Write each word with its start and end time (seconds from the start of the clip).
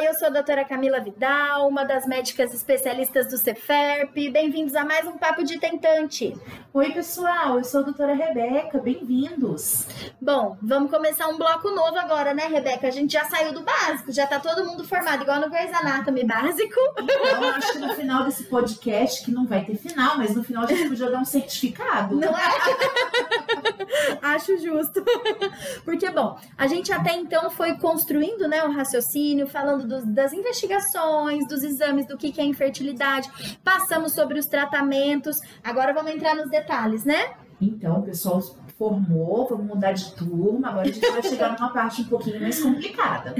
Olá, 0.00 0.08
eu 0.08 0.14
sou 0.14 0.28
a 0.28 0.30
doutora 0.30 0.64
Camila 0.64 0.98
Vidal, 0.98 1.68
uma 1.68 1.84
das 1.84 2.06
médicas 2.06 2.54
especialistas 2.54 3.26
do 3.26 3.36
Ceferp. 3.36 4.14
Bem-vindos 4.30 4.74
a 4.74 4.82
mais 4.82 5.06
um 5.06 5.18
Papo 5.18 5.44
de 5.44 5.58
Tentante. 5.58 6.34
Oi, 6.72 6.90
pessoal, 6.90 7.58
eu 7.58 7.64
sou 7.64 7.80
a 7.80 7.82
doutora 7.82 8.14
Rebeca, 8.14 8.78
bem-vindos. 8.78 9.86
Bom, 10.18 10.56
vamos 10.62 10.90
começar 10.90 11.28
um 11.28 11.36
bloco 11.36 11.68
novo 11.70 11.98
agora, 11.98 12.32
né, 12.32 12.46
Rebeca? 12.46 12.88
A 12.88 12.90
gente 12.90 13.12
já 13.12 13.26
saiu 13.26 13.52
do 13.52 13.60
básico, 13.60 14.10
já 14.10 14.26
tá 14.26 14.40
todo 14.40 14.64
mundo 14.64 14.84
formado, 14.84 15.22
igual 15.22 15.38
no 15.38 15.50
Grey's 15.50 15.74
Anatomy 15.74 16.24
básico. 16.24 16.80
Então, 16.98 17.50
acho 17.50 17.72
que 17.72 17.78
no 17.78 17.92
final 17.92 18.24
desse 18.24 18.44
podcast, 18.44 19.22
que 19.22 19.30
não 19.30 19.46
vai 19.46 19.66
ter 19.66 19.76
final, 19.76 20.16
mas 20.16 20.34
no 20.34 20.42
final 20.42 20.64
a 20.64 20.66
gente 20.66 20.88
podia 20.88 21.10
dar 21.10 21.18
um 21.18 21.26
certificado. 21.26 22.16
Não 22.16 22.34
é? 22.38 23.49
acho 24.22 24.56
justo. 24.58 25.02
Porque, 25.84 26.10
bom, 26.10 26.38
a 26.56 26.66
gente 26.66 26.92
até 26.92 27.14
então 27.14 27.50
foi 27.50 27.76
construindo, 27.76 28.48
né, 28.48 28.64
o 28.64 28.70
raciocínio, 28.70 29.46
falando 29.46 29.86
dos, 29.86 30.04
das 30.06 30.32
investigações, 30.32 31.46
dos 31.46 31.62
exames, 31.62 32.06
do 32.06 32.16
que, 32.16 32.32
que 32.32 32.40
é 32.40 32.44
infertilidade, 32.44 33.30
passamos 33.64 34.12
sobre 34.12 34.38
os 34.38 34.46
tratamentos, 34.46 35.38
agora 35.62 35.92
vamos 35.92 36.12
entrar 36.12 36.34
nos 36.34 36.50
detalhes, 36.50 37.04
né? 37.04 37.34
Então, 37.60 38.00
pessoal, 38.02 38.40
formou, 38.80 39.46
vamos 39.46 39.66
mudar 39.66 39.92
de 39.92 40.10
turma, 40.14 40.70
agora 40.70 40.88
a 40.88 40.90
gente 40.90 41.06
vai 41.06 41.22
chegar 41.22 41.52
numa 41.52 41.70
parte 41.70 42.00
um 42.00 42.06
pouquinho 42.06 42.40
mais 42.40 42.62
complicada. 42.62 43.34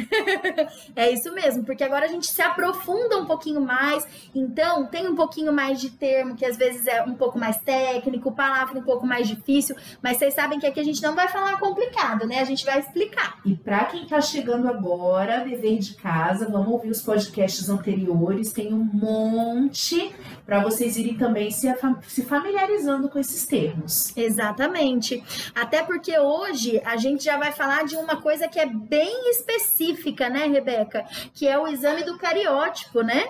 é 0.94 1.10
isso 1.10 1.32
mesmo, 1.32 1.64
porque 1.64 1.82
agora 1.82 2.05
a 2.05 2.08
gente 2.08 2.27
se 2.27 2.42
aprofunda 2.42 3.16
um 3.16 3.24
pouquinho 3.24 3.62
mais, 3.62 4.06
então 4.34 4.84
tem 4.84 5.08
um 5.08 5.14
pouquinho 5.14 5.50
mais 5.50 5.80
de 5.80 5.88
termo, 5.92 6.36
que 6.36 6.44
às 6.44 6.58
vezes 6.58 6.86
é 6.86 7.02
um 7.05 7.14
pouco 7.14 7.38
mais 7.38 7.56
técnico, 7.56 8.30
palavra 8.32 8.78
um 8.78 8.82
pouco 8.82 9.06
mais 9.06 9.27
difícil, 9.27 9.74
mas 10.02 10.19
vocês 10.19 10.34
sabem 10.34 10.58
que 10.58 10.66
aqui 10.66 10.78
a 10.78 10.84
gente 10.84 11.02
não 11.02 11.14
vai 11.14 11.27
falar 11.27 11.58
complicado, 11.58 12.27
né? 12.27 12.41
A 12.41 12.44
gente 12.44 12.66
vai 12.66 12.78
explicar. 12.78 13.38
E 13.42 13.56
para 13.56 13.86
quem 13.86 14.06
tá 14.06 14.20
chegando 14.20 14.69
agora, 14.69 15.42
dever 15.42 15.78
de 15.78 15.94
casa, 15.94 16.50
vamos 16.50 16.69
ouvir 16.69 16.91
os 16.91 17.00
podcasts 17.00 17.70
anteriores, 17.70 18.52
tem 18.52 18.75
um 18.75 18.84
monte 18.84 20.14
para 20.44 20.62
vocês 20.62 20.98
irem 20.98 21.16
também 21.16 21.50
se, 21.50 21.66
se 22.08 22.27
familiarizando 22.27 23.08
com 23.08 23.19
esses 23.19 23.47
termos. 23.47 24.14
Exatamente. 24.14 25.25
Até 25.54 25.82
porque 25.82 26.18
hoje 26.18 26.80
a 26.84 26.96
gente 26.96 27.24
já 27.24 27.36
vai 27.36 27.52
falar 27.52 27.84
de 27.84 27.96
uma 27.96 28.20
coisa 28.20 28.48
que 28.48 28.58
é 28.58 28.66
bem 28.66 29.30
específica, 29.30 30.28
né, 30.28 30.46
Rebeca? 30.46 31.04
Que 31.34 31.46
é 31.46 31.58
o 31.58 31.66
exame 31.66 32.04
do 32.04 32.18
cariótipo, 32.18 33.02
né? 33.02 33.28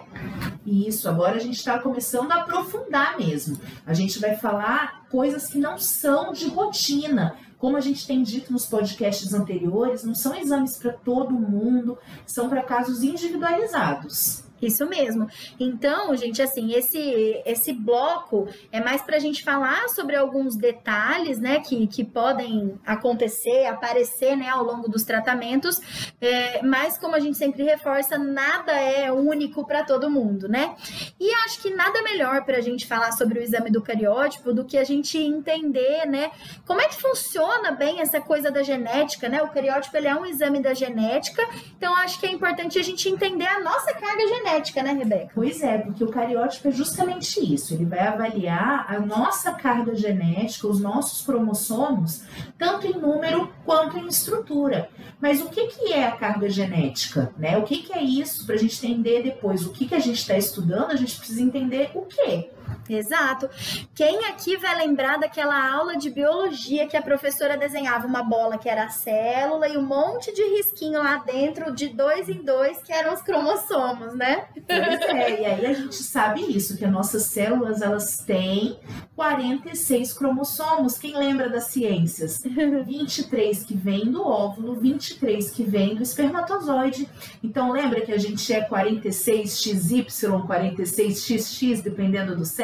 Isso, 0.67 1.09
agora 1.09 1.37
a 1.37 1.41
gente 1.41 1.57
está 1.57 1.79
começando 1.79 2.31
a 2.33 2.43
aprofundar 2.43 3.19
mesmo. 3.19 3.59
A 3.87 3.95
gente 3.95 4.19
vai 4.19 4.37
falar 4.37 5.07
coisas 5.11 5.49
que 5.49 5.59
não 5.59 5.79
são 5.79 6.33
de 6.33 6.49
rotina. 6.49 7.37
Como 7.59 7.77
a 7.77 7.81
gente 7.81 8.07
tem 8.07 8.23
dito 8.23 8.53
nos 8.53 8.67
podcasts 8.67 9.35
anteriores, 9.35 10.05
não 10.05 10.15
são 10.15 10.35
exames 10.35 10.77
para 10.77 10.93
todo 10.93 11.33
mundo, 11.33 11.99
são 12.25 12.49
para 12.49 12.63
casos 12.63 13.03
individualizados. 13.03 14.45
Isso 14.61 14.87
mesmo. 14.87 15.27
Então, 15.59 16.15
gente, 16.17 16.43
assim, 16.43 16.73
esse 16.75 17.41
esse 17.47 17.73
bloco 17.73 18.47
é 18.71 18.81
mais 18.81 19.01
para 19.01 19.17
a 19.17 19.19
gente 19.19 19.43
falar 19.43 19.89
sobre 19.89 20.17
alguns 20.17 20.55
detalhes, 20.57 21.39
né, 21.39 21.61
que, 21.61 21.87
que 21.87 22.05
podem 22.05 22.79
acontecer, 22.85 23.67
aparecer, 23.67 24.37
né, 24.37 24.49
ao 24.49 24.63
longo 24.63 24.89
dos 24.89 25.03
tratamentos. 25.03 25.81
É, 26.21 26.63
mas, 26.63 26.99
como 26.99 27.17
a 27.17 27.21
gente 27.21 27.39
sempre 27.39 27.63
reforça, 27.63 28.19
nada 28.19 28.73
é 28.73 29.11
único 29.11 29.67
para 29.67 29.83
todo 29.83 30.11
mundo, 30.11 30.49
né? 30.49 30.75
E 31.19 31.33
acho 31.47 31.63
que 31.63 31.71
nada 31.71 32.03
melhor 32.03 32.45
para 32.45 32.59
a 32.59 32.61
gente 32.61 32.87
falar 32.87 33.13
sobre 33.13 33.39
o 33.39 33.43
exame 33.43 33.71
do 33.71 33.83
cariótipo 33.83 34.53
do 34.53 34.65
que 34.65 34.77
a 34.77 34.85
gente 34.85 35.17
entender, 35.19 36.07
né, 36.07 36.31
como 36.67 36.81
é 36.81 36.89
que 36.89 37.01
funciona 37.01 37.73
bem 37.73 38.01
essa 38.01 38.21
coisa 38.21 38.51
da 38.51 38.63
genética, 38.63 39.29
né? 39.29 39.43
O 39.43 39.49
cariótipo 39.49 39.97
ele 39.97 40.09
é 40.09 40.15
um 40.15 40.27
exame 40.27 40.61
da 40.61 40.75
genética, 40.75 41.43
então 41.77 41.95
acho 41.97 42.21
que 42.21 42.27
é 42.27 42.31
importante 42.31 42.79
a 42.79 42.83
gente 42.83 43.09
entender 43.09 43.47
a 43.47 43.61
nossa 43.61 43.95
carga 43.95 44.27
genética 44.27 44.50
genética, 44.51 44.83
né, 44.83 44.93
Rebeca? 44.93 45.31
Pois 45.35 45.63
é, 45.63 45.79
porque 45.79 46.03
o 46.03 46.09
cariótipo 46.09 46.69
é 46.69 46.73
justamente 46.73 47.41
isso. 47.41 47.75
Ele 47.75 47.85
vai 47.85 48.01
avaliar 48.01 48.87
a 48.89 48.99
nossa 48.99 49.53
carga 49.53 49.95
genética, 49.95 50.67
os 50.67 50.81
nossos 50.81 51.25
cromossomos, 51.25 52.23
tanto 52.59 52.87
em 52.87 52.99
número 52.99 53.51
quanto 53.65 53.99
em 53.99 54.09
estrutura. 54.09 54.89
Mas 55.21 55.41
o 55.41 55.49
que, 55.49 55.67
que 55.69 55.93
é 55.93 56.07
a 56.07 56.13
carga 56.13 56.49
genética? 56.49 57.33
Né? 57.39 57.57
O 57.59 57.63
que, 57.63 57.83
que 57.83 57.93
é 57.93 58.03
isso? 58.03 58.45
Para 58.45 58.57
a 58.57 58.59
gente 58.59 58.85
entender 58.85 59.23
depois 59.23 59.65
o 59.65 59.71
que, 59.71 59.87
que 59.87 59.95
a 59.95 60.01
gente 60.01 60.19
está 60.19 60.37
estudando, 60.37 60.91
a 60.91 60.97
gente 60.97 61.17
precisa 61.17 61.43
entender 61.43 61.91
o 61.95 62.03
que. 62.03 62.51
Exato. 62.89 63.49
Quem 63.95 64.25
aqui 64.27 64.57
vai 64.57 64.77
lembrar 64.77 65.19
daquela 65.19 65.71
aula 65.73 65.97
de 65.97 66.11
biologia 66.11 66.87
que 66.87 66.97
a 66.97 67.03
professora 67.03 67.57
desenhava 67.57 68.07
uma 68.07 68.23
bola 68.23 68.59
que 68.59 68.69
era 68.69 68.85
a 68.85 68.89
célula 68.89 69.69
e 69.69 69.77
um 69.77 69.83
monte 69.83 70.35
de 70.35 70.43
risquinho 70.57 71.03
lá 71.03 71.17
dentro, 71.19 71.73
de 71.75 71.89
dois 71.89 72.29
em 72.29 72.43
dois, 72.43 72.83
que 72.83 72.93
eram 72.93 73.15
os 73.15 73.23
cromossomos, 73.23 74.15
né? 74.15 74.47
É, 74.69 75.43
e 75.43 75.45
aí 75.45 75.67
a 75.67 75.73
gente 75.73 75.97
sabe 75.97 76.41
isso, 76.41 76.77
que 76.77 76.85
as 76.85 76.91
nossas 76.91 77.25
células 77.25 77.83
elas 77.83 78.19
têm 78.19 78.79
46 79.17 80.13
cromossomos. 80.13 80.99
Quem 80.99 81.17
lembra 81.17 81.49
das 81.49 81.65
ciências? 81.65 82.43
23 82.43 83.65
que 83.65 83.77
vem 83.77 84.11
do 84.11 84.27
óvulo, 84.27 84.75
23 84.81 85.51
que 85.51 85.63
vem 85.63 85.95
do 85.95 86.03
espermatozoide. 86.03 87.09
Então 87.43 87.71
lembra 87.71 88.01
que 88.01 88.13
a 88.13 88.19
gente 88.19 88.53
é 88.53 88.67
46XY, 88.69 90.47
46XX, 90.47 91.83
dependendo 91.83 92.37
do 92.37 92.45
sexo? 92.45 92.60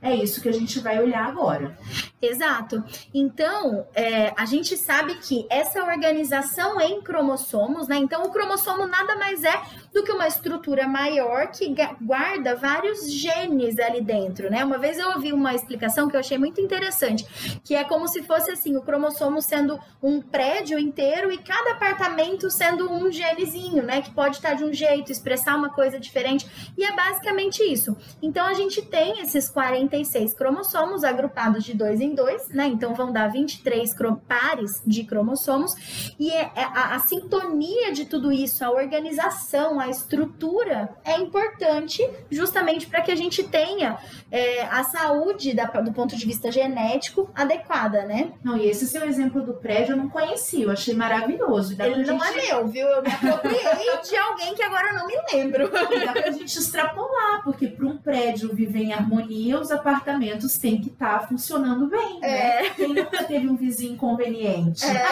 É 0.00 0.14
isso 0.14 0.40
que 0.40 0.48
a 0.48 0.52
gente 0.52 0.78
vai 0.80 1.02
olhar 1.02 1.26
agora. 1.26 1.76
Exato. 2.20 2.82
Então, 3.12 3.86
é, 3.94 4.32
a 4.36 4.44
gente 4.44 4.76
sabe 4.76 5.16
que 5.16 5.46
essa 5.50 5.82
organização 5.82 6.80
em 6.80 7.00
cromossomos, 7.00 7.88
né? 7.88 7.96
Então, 7.96 8.24
o 8.24 8.30
cromossomo 8.30 8.86
nada 8.86 9.16
mais 9.16 9.44
é 9.44 9.60
do 9.92 10.02
que 10.02 10.12
uma 10.12 10.26
estrutura 10.26 10.86
maior 10.86 11.48
que 11.48 11.74
guarda 12.00 12.54
vários 12.56 13.10
genes 13.10 13.78
ali 13.78 14.00
dentro, 14.00 14.50
né? 14.50 14.64
Uma 14.64 14.78
vez 14.78 14.98
eu 14.98 15.10
ouvi 15.10 15.32
uma 15.32 15.54
explicação 15.54 16.08
que 16.08 16.16
eu 16.16 16.20
achei 16.20 16.38
muito 16.38 16.60
interessante, 16.60 17.60
que 17.64 17.74
é 17.74 17.84
como 17.84 18.06
se 18.08 18.22
fosse 18.22 18.50
assim, 18.50 18.76
o 18.76 18.82
cromossomo 18.82 19.40
sendo 19.40 19.78
um 20.02 20.20
prédio 20.20 20.78
inteiro 20.78 21.32
e 21.32 21.38
cada 21.38 21.72
apartamento 21.72 22.50
sendo 22.50 22.90
um 22.90 23.10
genezinho, 23.10 23.82
né? 23.82 24.02
Que 24.02 24.10
pode 24.10 24.36
estar 24.36 24.54
de 24.54 24.64
um 24.64 24.72
jeito, 24.72 25.10
expressar 25.10 25.56
uma 25.56 25.70
coisa 25.70 25.98
diferente. 25.98 26.46
E 26.76 26.84
é 26.84 26.92
basicamente 26.94 27.62
isso. 27.62 27.96
Então, 28.22 28.46
a 28.46 28.54
gente 28.54 28.82
tem 28.82 29.20
esses 29.20 29.48
46 29.48 30.32
cromossomos 30.34 31.04
agrupados 31.04 31.64
de 31.64 31.74
dois 31.74 32.00
em 32.00 32.14
dois, 32.14 32.48
né? 32.48 32.66
Então 32.66 32.94
vão 32.94 33.12
dar 33.12 33.28
23 33.28 33.94
pares 34.26 34.82
de 34.86 35.04
cromossomos. 35.04 36.14
E 36.18 36.30
é, 36.30 36.50
é, 36.54 36.64
a, 36.64 36.94
a 36.96 36.98
sintonia 37.00 37.92
de 37.92 38.04
tudo 38.04 38.32
isso, 38.32 38.64
a 38.64 38.70
organização, 38.70 39.77
a 39.78 39.88
estrutura 39.88 40.90
é 41.04 41.18
importante 41.18 42.08
justamente 42.30 42.86
para 42.86 43.02
que 43.02 43.10
a 43.10 43.16
gente 43.16 43.42
tenha 43.42 43.98
é, 44.30 44.62
a 44.66 44.84
saúde 44.84 45.54
da, 45.54 45.64
do 45.64 45.92
ponto 45.92 46.16
de 46.16 46.26
vista 46.26 46.50
genético 46.50 47.30
adequada, 47.34 48.04
né? 48.04 48.32
Não, 48.42 48.56
e 48.56 48.68
esse 48.68 48.86
seu 48.86 49.04
exemplo 49.04 49.42
do 49.42 49.54
prédio 49.54 49.92
eu 49.92 49.96
não 49.96 50.08
conhecia, 50.08 50.64
eu 50.64 50.70
achei 50.70 50.94
maravilhoso. 50.94 51.76
Ele 51.78 52.04
não 52.04 52.20
gente... 52.20 52.38
é 52.38 52.54
meu, 52.54 52.68
viu? 52.68 52.86
Eu 52.86 53.02
me 53.02 53.08
apropriei 53.08 54.00
de 54.02 54.16
alguém 54.16 54.54
que 54.54 54.62
agora 54.62 54.92
não 54.92 55.06
me 55.06 55.14
lembro. 55.32 55.70
E 55.94 56.04
dá 56.04 56.12
pra 56.12 56.30
gente 56.30 56.56
extrapolar, 56.58 57.42
porque 57.44 57.68
para 57.68 57.86
um 57.86 57.96
prédio 57.96 58.54
viver 58.54 58.84
em 58.84 58.92
harmonia, 58.92 59.58
os 59.58 59.70
apartamentos 59.70 60.58
têm 60.58 60.80
que 60.80 60.90
estar 60.90 61.20
tá 61.20 61.26
funcionando 61.26 61.86
bem, 61.86 62.20
né? 62.20 62.66
É. 62.66 62.70
Quem 62.70 62.88
nunca 62.94 63.24
teve 63.24 63.48
um 63.48 63.56
vizinho 63.56 63.94
inconveniente? 63.94 64.84
É. 64.84 65.06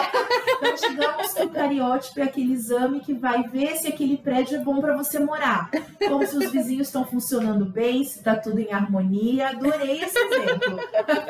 Então, 0.57 0.89
digamos 0.89 1.33
que 1.33 1.43
o 1.43 1.49
cariótipo 1.49 2.19
é 2.19 2.23
aquele 2.23 2.53
exame 2.53 2.99
que 2.99 3.13
vai 3.13 3.43
ver 3.43 3.75
se 3.75 3.87
aquele 3.87 4.17
prédio 4.17 4.56
é 4.57 4.63
bom 4.63 4.81
para 4.81 4.95
você 4.95 5.19
morar. 5.19 5.69
Como 6.07 6.25
se 6.25 6.35
os 6.35 6.51
vizinhos 6.51 6.87
estão 6.87 7.05
funcionando 7.05 7.65
bem, 7.65 8.03
se 8.03 8.17
está 8.17 8.35
tudo 8.35 8.59
em 8.59 8.71
harmonia. 8.71 9.49
Adorei 9.49 10.01
esse 10.01 10.17
exemplo. 10.17 10.79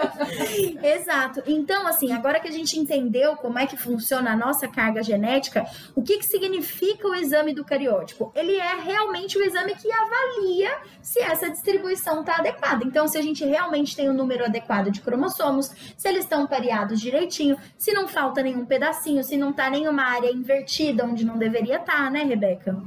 Exato. 0.81 1.43
Então, 1.45 1.85
assim, 1.85 2.13
agora 2.13 2.39
que 2.39 2.47
a 2.47 2.51
gente 2.51 2.79
entendeu 2.79 3.35
como 3.35 3.59
é 3.59 3.65
que 3.65 3.77
funciona 3.77 4.31
a 4.31 4.35
nossa 4.35 4.67
carga 4.67 5.03
genética, 5.03 5.65
o 5.95 6.01
que, 6.01 6.17
que 6.17 6.25
significa 6.25 7.07
o 7.07 7.15
exame 7.15 7.53
do 7.53 7.63
cariótipo? 7.63 8.31
Ele 8.35 8.55
é 8.55 8.75
realmente 8.75 9.37
o 9.37 9.43
exame 9.43 9.75
que 9.75 9.89
avalia 9.91 10.77
se 11.01 11.19
essa 11.21 11.49
distribuição 11.49 12.21
está 12.21 12.37
adequada. 12.37 12.83
Então, 12.85 13.07
se 13.07 13.17
a 13.17 13.21
gente 13.21 13.45
realmente 13.45 13.95
tem 13.95 14.09
o 14.09 14.11
um 14.11 14.15
número 14.15 14.45
adequado 14.45 14.89
de 14.89 15.01
cromossomos, 15.01 15.71
se 15.97 16.07
eles 16.07 16.23
estão 16.23 16.47
pareados 16.47 16.99
direitinho, 16.99 17.57
se 17.77 17.91
não 17.93 18.07
falta 18.07 18.41
nenhum 18.41 18.65
pedacinho, 18.65 19.23
se 19.23 19.37
não 19.37 19.51
tá 19.51 19.69
nenhuma 19.69 20.03
área 20.03 20.31
invertida 20.31 21.05
onde 21.05 21.25
não 21.25 21.37
deveria 21.37 21.77
estar, 21.77 22.03
tá, 22.03 22.09
né, 22.09 22.23
Rebeca? 22.23 22.77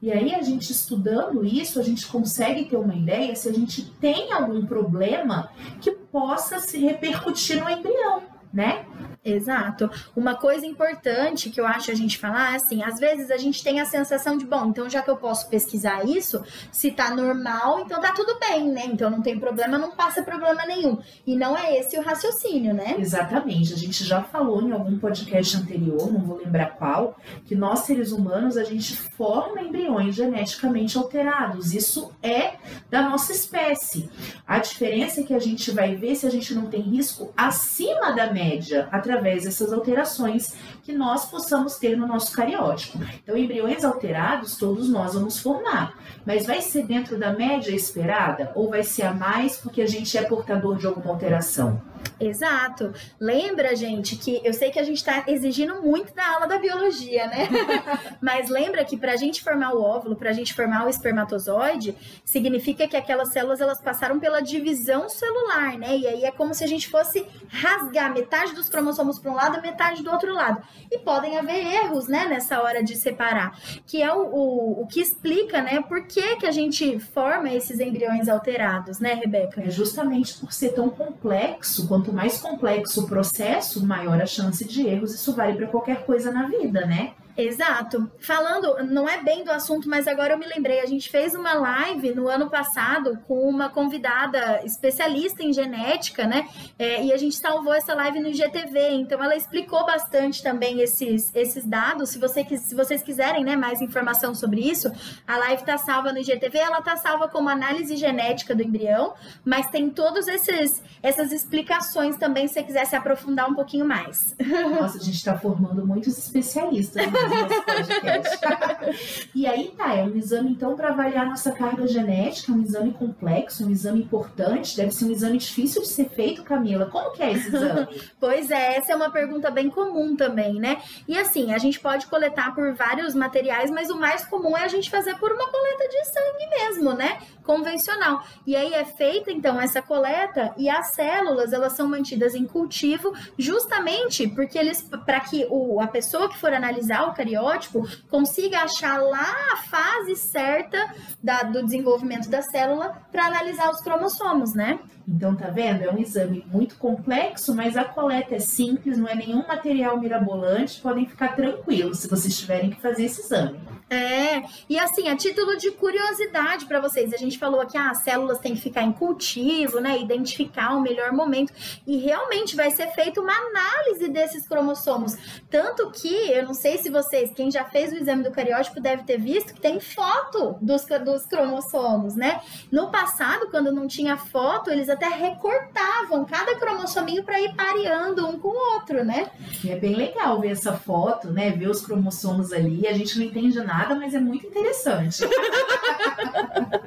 E 0.00 0.12
aí, 0.12 0.34
a 0.34 0.42
gente 0.42 0.70
estudando 0.70 1.44
isso, 1.44 1.80
a 1.80 1.82
gente 1.82 2.06
consegue 2.06 2.64
ter 2.64 2.76
uma 2.76 2.94
ideia 2.94 3.34
se 3.34 3.48
a 3.48 3.52
gente 3.52 3.82
tem 4.00 4.32
algum 4.32 4.64
problema 4.66 5.50
que 5.80 5.90
possa 5.90 6.58
se 6.58 6.78
repercutir 6.78 7.62
no 7.62 7.70
embrião, 7.70 8.22
né? 8.52 8.84
Exato. 9.24 9.90
Uma 10.14 10.34
coisa 10.34 10.66
importante 10.66 11.48
que 11.48 11.58
eu 11.58 11.66
acho 11.66 11.90
a 11.90 11.94
gente 11.94 12.18
falar, 12.18 12.54
assim, 12.54 12.82
às 12.82 12.98
vezes 13.00 13.30
a 13.30 13.38
gente 13.38 13.64
tem 13.64 13.80
a 13.80 13.86
sensação 13.86 14.36
de, 14.36 14.44
bom, 14.44 14.66
então 14.66 14.88
já 14.90 15.00
que 15.00 15.10
eu 15.10 15.16
posso 15.16 15.48
pesquisar 15.48 16.04
isso, 16.04 16.44
se 16.70 16.90
tá 16.90 17.14
normal, 17.14 17.80
então 17.80 18.00
tá 18.00 18.12
tudo 18.12 18.38
bem, 18.38 18.68
né? 18.68 18.82
Então 18.84 19.08
não 19.08 19.22
tem 19.22 19.38
problema, 19.38 19.78
não 19.78 19.92
passa 19.92 20.22
problema 20.22 20.66
nenhum. 20.66 20.98
E 21.26 21.34
não 21.34 21.56
é 21.56 21.78
esse 21.78 21.98
o 21.98 22.02
raciocínio, 22.02 22.74
né? 22.74 22.96
Exatamente. 22.98 23.72
A 23.72 23.76
gente 23.76 24.04
já 24.04 24.22
falou 24.22 24.60
em 24.60 24.72
algum 24.72 24.98
podcast 24.98 25.56
anterior, 25.56 26.12
não 26.12 26.20
vou 26.20 26.36
lembrar 26.36 26.76
qual, 26.76 27.18
que 27.46 27.54
nós 27.54 27.80
seres 27.80 28.12
humanos 28.12 28.58
a 28.58 28.64
gente 28.64 28.94
forma 28.94 29.62
embriões 29.62 30.14
geneticamente 30.14 30.98
alterados. 30.98 31.72
Isso 31.72 32.12
é 32.22 32.54
da 32.90 33.08
nossa 33.08 33.32
espécie. 33.32 34.10
A 34.46 34.58
diferença 34.58 35.22
é 35.22 35.24
que 35.24 35.32
a 35.32 35.38
gente 35.38 35.70
vai 35.70 35.94
ver 35.94 36.14
se 36.14 36.26
a 36.26 36.30
gente 36.30 36.54
não 36.54 36.66
tem 36.66 36.82
risco 36.82 37.32
acima 37.34 38.12
da 38.12 38.30
média, 38.30 38.86
através 38.92 39.13
através 39.14 39.44
dessas 39.44 39.72
alterações 39.72 40.54
que 40.82 40.92
nós 40.92 41.26
possamos 41.26 41.76
ter 41.76 41.96
no 41.96 42.06
nosso 42.06 42.34
cariótipo. 42.34 42.98
Então, 43.22 43.36
embriões 43.36 43.84
alterados, 43.84 44.56
todos 44.56 44.88
nós 44.88 45.14
vamos 45.14 45.38
formar. 45.38 45.96
Mas 46.26 46.46
vai 46.46 46.60
ser 46.60 46.84
dentro 46.84 47.18
da 47.18 47.32
média 47.32 47.70
esperada 47.70 48.50
ou 48.54 48.68
vai 48.68 48.82
ser 48.82 49.04
a 49.04 49.14
mais 49.14 49.56
porque 49.56 49.80
a 49.80 49.86
gente 49.86 50.18
é 50.18 50.22
portador 50.22 50.76
de 50.76 50.86
alguma 50.86 51.12
alteração? 51.12 51.80
Exato. 52.18 52.92
Lembra, 53.20 53.74
gente, 53.74 54.16
que 54.16 54.40
eu 54.44 54.54
sei 54.54 54.70
que 54.70 54.78
a 54.78 54.82
gente 54.82 54.98
está 54.98 55.24
exigindo 55.26 55.82
muito 55.82 56.14
da 56.14 56.26
aula 56.34 56.46
da 56.46 56.58
biologia, 56.58 57.26
né? 57.26 57.48
Mas 58.20 58.48
lembra 58.48 58.84
que 58.84 58.96
para 58.96 59.12
a 59.12 59.16
gente 59.16 59.42
formar 59.42 59.74
o 59.74 59.82
óvulo, 59.82 60.16
para 60.16 60.30
a 60.30 60.32
gente 60.32 60.54
formar 60.54 60.86
o 60.86 60.88
espermatozoide, 60.88 61.96
significa 62.24 62.86
que 62.86 62.96
aquelas 62.96 63.32
células 63.32 63.60
elas 63.60 63.80
passaram 63.80 64.18
pela 64.18 64.40
divisão 64.40 65.08
celular, 65.08 65.76
né? 65.78 65.96
E 65.96 66.06
aí 66.06 66.24
é 66.24 66.30
como 66.30 66.54
se 66.54 66.64
a 66.64 66.66
gente 66.66 66.88
fosse 66.88 67.26
rasgar 67.48 68.12
metade 68.12 68.54
dos 68.54 68.68
cromossomos 68.68 69.18
para 69.18 69.30
um 69.30 69.34
lado, 69.34 69.60
metade 69.60 70.02
do 70.02 70.10
outro 70.10 70.32
lado. 70.32 70.62
E 70.90 70.98
podem 70.98 71.38
haver 71.38 71.66
erros, 71.66 72.08
né, 72.08 72.26
nessa 72.26 72.62
hora 72.62 72.82
de 72.82 72.96
separar, 72.96 73.58
que 73.86 74.02
é 74.02 74.12
o, 74.12 74.22
o, 74.22 74.82
o 74.82 74.86
que 74.86 75.00
explica, 75.00 75.60
né, 75.62 75.82
por 75.82 76.06
que, 76.06 76.36
que 76.36 76.46
a 76.46 76.50
gente 76.50 76.98
forma 76.98 77.52
esses 77.52 77.80
embriões 77.80 78.28
alterados, 78.28 78.98
né, 79.00 79.14
Rebeca? 79.14 79.62
É 79.62 79.70
justamente 79.70 80.34
por 80.34 80.52
ser 80.52 80.70
tão 80.70 80.88
complexo 80.88 81.86
quanto 81.94 82.12
mais 82.12 82.38
complexo 82.38 83.04
o 83.04 83.06
processo, 83.06 83.86
maior 83.86 84.20
a 84.20 84.26
chance 84.26 84.64
de 84.64 84.84
erros. 84.84 85.14
Isso 85.14 85.32
vale 85.32 85.54
para 85.54 85.68
qualquer 85.68 86.04
coisa 86.04 86.32
na 86.32 86.48
vida, 86.48 86.84
né? 86.84 87.12
Exato. 87.36 88.10
Falando, 88.20 88.76
não 88.84 89.08
é 89.08 89.22
bem 89.22 89.42
do 89.42 89.50
assunto, 89.50 89.88
mas 89.88 90.06
agora 90.06 90.34
eu 90.34 90.38
me 90.38 90.46
lembrei. 90.46 90.80
A 90.80 90.86
gente 90.86 91.10
fez 91.10 91.34
uma 91.34 91.54
live 91.54 92.14
no 92.14 92.28
ano 92.28 92.48
passado 92.48 93.18
com 93.26 93.48
uma 93.48 93.68
convidada 93.68 94.62
especialista 94.64 95.42
em 95.42 95.52
genética, 95.52 96.26
né? 96.26 96.48
É, 96.78 97.04
e 97.04 97.12
a 97.12 97.16
gente 97.16 97.34
salvou 97.34 97.74
essa 97.74 97.92
live 97.94 98.20
no 98.20 98.28
IGTV. 98.28 98.90
Então 98.92 99.22
ela 99.22 99.34
explicou 99.34 99.84
bastante 99.84 100.42
também 100.42 100.80
esses, 100.80 101.34
esses 101.34 101.64
dados. 101.64 102.10
Se, 102.10 102.18
você, 102.18 102.44
se 102.56 102.74
vocês 102.74 103.02
quiserem 103.02 103.44
né, 103.44 103.56
mais 103.56 103.80
informação 103.80 104.32
sobre 104.34 104.60
isso, 104.60 104.90
a 105.26 105.36
live 105.36 105.62
está 105.62 105.76
salva 105.76 106.12
no 106.12 106.18
IGTV. 106.18 106.58
Ela 106.58 106.78
está 106.78 106.96
salva 106.96 107.28
como 107.28 107.48
análise 107.48 107.96
genética 107.96 108.54
do 108.54 108.62
embrião, 108.62 109.14
mas 109.44 109.68
tem 109.68 109.90
todas 109.90 110.28
essas 110.28 111.32
explicações 111.32 112.16
também, 112.16 112.46
se 112.46 112.54
você 112.54 112.62
quiser 112.62 112.84
se 112.84 112.94
aprofundar 112.94 113.50
um 113.50 113.54
pouquinho 113.54 113.84
mais. 113.84 114.36
Nossa, 114.78 114.98
a 114.98 115.00
gente 115.00 115.16
está 115.16 115.36
formando 115.36 115.84
muitos 115.84 116.16
especialistas. 116.16 117.04
Né? 117.04 117.12
e 119.34 119.46
aí 119.46 119.72
tá, 119.76 119.94
é 119.94 120.04
um 120.04 120.16
exame 120.16 120.50
então 120.50 120.76
para 120.76 120.88
avaliar 120.88 121.26
nossa 121.26 121.52
carga 121.52 121.86
genética, 121.86 122.52
um 122.52 122.62
exame 122.62 122.92
complexo, 122.92 123.66
um 123.66 123.70
exame 123.70 124.00
importante, 124.00 124.76
deve 124.76 124.92
ser 124.92 125.06
um 125.06 125.10
exame 125.10 125.38
difícil 125.38 125.82
de 125.82 125.88
ser 125.88 126.08
feito, 126.10 126.42
Camila. 126.42 126.86
Como 126.86 127.12
que 127.12 127.22
é 127.22 127.32
esse 127.32 127.48
exame? 127.48 127.88
pois 128.20 128.50
é, 128.50 128.76
essa 128.76 128.92
é 128.92 128.96
uma 128.96 129.10
pergunta 129.10 129.50
bem 129.50 129.70
comum 129.70 130.16
também, 130.16 130.54
né? 130.54 130.82
E 131.08 131.18
assim, 131.18 131.52
a 131.52 131.58
gente 131.58 131.80
pode 131.80 132.06
coletar 132.06 132.54
por 132.54 132.74
vários 132.74 133.14
materiais, 133.14 133.70
mas 133.70 133.90
o 133.90 133.98
mais 133.98 134.24
comum 134.24 134.56
é 134.56 134.64
a 134.64 134.68
gente 134.68 134.90
fazer 134.90 135.16
por 135.16 135.32
uma 135.32 135.50
coleta 135.50 135.88
de 135.88 136.04
sangue 136.06 136.46
mesmo, 136.58 136.92
né? 136.92 137.18
Convencional. 137.42 138.22
E 138.46 138.56
aí 138.56 138.72
é 138.72 138.84
feita 138.84 139.30
então 139.30 139.60
essa 139.60 139.82
coleta 139.82 140.54
e 140.56 140.68
as 140.68 140.94
células, 140.94 141.52
elas 141.52 141.72
são 141.72 141.88
mantidas 141.88 142.34
em 142.34 142.44
cultivo 142.44 143.12
justamente 143.38 144.28
porque 144.28 144.58
eles 144.58 144.82
para 145.04 145.20
que 145.20 145.46
o, 145.50 145.80
a 145.80 145.86
pessoa 145.86 146.28
que 146.28 146.38
for 146.38 146.52
analisar 146.52 147.08
o 147.08 147.13
cariótipo 147.14 147.86
consiga 148.10 148.60
achar 148.60 148.98
lá 149.02 149.34
a 149.52 149.56
fase 149.56 150.16
certa 150.16 150.94
da, 151.22 151.42
do 151.42 151.64
desenvolvimento 151.64 152.28
da 152.28 152.42
célula 152.42 153.02
para 153.10 153.26
analisar 153.26 153.70
os 153.70 153.80
cromossomos, 153.80 154.54
né? 154.54 154.78
Então, 155.06 155.36
tá 155.36 155.48
vendo? 155.48 155.82
É 155.82 155.90
um 155.90 155.98
exame 155.98 156.44
muito 156.50 156.76
complexo, 156.76 157.54
mas 157.54 157.76
a 157.76 157.84
coleta 157.84 158.34
é 158.34 158.38
simples, 158.38 158.98
não 158.98 159.06
é 159.06 159.14
nenhum 159.14 159.46
material 159.46 160.00
mirabolante. 160.00 160.80
Podem 160.80 161.06
ficar 161.06 161.36
tranquilos 161.36 161.98
se 162.00 162.08
vocês 162.08 162.38
tiverem 162.38 162.70
que 162.70 162.80
fazer 162.80 163.04
esse 163.04 163.20
exame. 163.20 163.60
É, 163.90 164.42
e 164.68 164.78
assim, 164.78 165.08
a 165.08 165.16
título 165.16 165.56
de 165.56 165.70
curiosidade 165.70 166.64
para 166.64 166.80
vocês, 166.80 167.12
a 167.12 167.16
gente 167.16 167.38
falou 167.38 167.64
que 167.66 167.76
ah, 167.76 167.90
as 167.90 167.98
células 167.98 168.38
têm 168.38 168.54
que 168.54 168.60
ficar 168.60 168.82
em 168.82 168.92
cultivo, 168.92 169.78
né? 169.78 170.00
Identificar 170.00 170.74
o 170.74 170.80
melhor 170.80 171.12
momento. 171.12 171.52
E 171.86 171.98
realmente 171.98 172.56
vai 172.56 172.70
ser 172.70 172.88
feita 172.88 173.20
uma 173.20 173.32
análise 173.32 174.08
desses 174.08 174.48
cromossomos. 174.48 175.16
Tanto 175.50 175.90
que, 175.90 176.30
eu 176.32 176.44
não 176.44 176.54
sei 176.54 176.78
se 176.78 176.88
vocês, 176.88 177.03
quem 177.34 177.50
já 177.50 177.64
fez 177.64 177.92
o 177.92 177.96
exame 177.96 178.22
do 178.22 178.30
cariótipo, 178.30 178.80
deve 178.80 179.02
ter 179.02 179.18
visto 179.18 179.54
que 179.54 179.60
tem 179.60 179.80
foto 179.80 180.56
dos, 180.60 180.84
dos 181.04 181.26
cromossomos, 181.26 182.14
né? 182.14 182.40
No 182.70 182.90
passado, 182.90 183.48
quando 183.50 183.72
não 183.72 183.86
tinha 183.86 184.16
foto, 184.16 184.70
eles 184.70 184.88
até 184.88 185.08
recortavam 185.08 186.24
cada 186.24 186.56
cromossominho 186.56 187.22
para 187.22 187.40
ir 187.40 187.54
pareando 187.54 188.26
um 188.26 188.38
com 188.38 188.48
o 188.48 188.74
outro, 188.74 189.04
né? 189.04 189.30
E 189.62 189.70
é 189.70 189.76
bem 189.76 189.94
legal 189.94 190.40
ver 190.40 190.52
essa 190.52 190.72
foto, 190.72 191.30
né? 191.30 191.50
Ver 191.50 191.68
os 191.68 191.84
cromossomos 191.84 192.52
ali. 192.52 192.86
A 192.86 192.92
gente 192.92 193.18
não 193.18 193.24
entende 193.24 193.58
nada, 193.60 193.94
mas 193.94 194.14
é 194.14 194.20
muito 194.20 194.46
interessante. 194.46 195.22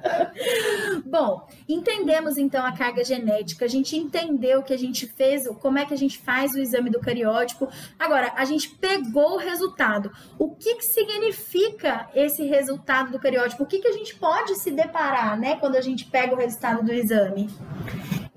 Bom, 1.09 1.48
entendemos 1.69 2.38
então 2.38 2.65
a 2.65 2.74
carga 2.74 3.01
genética, 3.04 3.63
a 3.63 3.68
gente 3.68 3.95
entendeu 3.95 4.62
que 4.62 4.74
a 4.74 4.77
gente 4.77 5.07
fez, 5.07 5.48
como 5.62 5.80
é 5.80 5.86
que 5.86 5.94
a 5.94 5.98
gente 5.98 6.18
faz 6.18 6.54
o 6.54 6.59
exame 6.59 6.89
do 6.89 7.00
cariótipo. 7.00 7.69
Agora, 7.98 8.33
a 8.36 8.44
gente 8.44 8.69
pegou 8.71 9.36
o 9.36 9.38
resultado. 9.38 10.12
O 10.38 10.54
que, 10.54 10.75
que 10.75 10.86
significa 10.86 12.09
esse 12.13 12.44
resultado 12.44 13.12
do 13.12 13.19
cariótipo? 13.19 13.63
O 13.63 13.65
que, 13.65 13.80
que 13.80 13.88
a 13.88 13.94
gente 13.94 14.15
pode 14.15 14.56
se 14.56 14.69
deparar, 14.69 15.39
né, 15.39 15.55
quando 15.55 15.77
a 15.77 15.82
gente 15.82 16.05
pega 16.05 16.36
o 16.36 16.38
resultado 16.38 16.84
do 16.84 16.91
exame? 16.91 17.50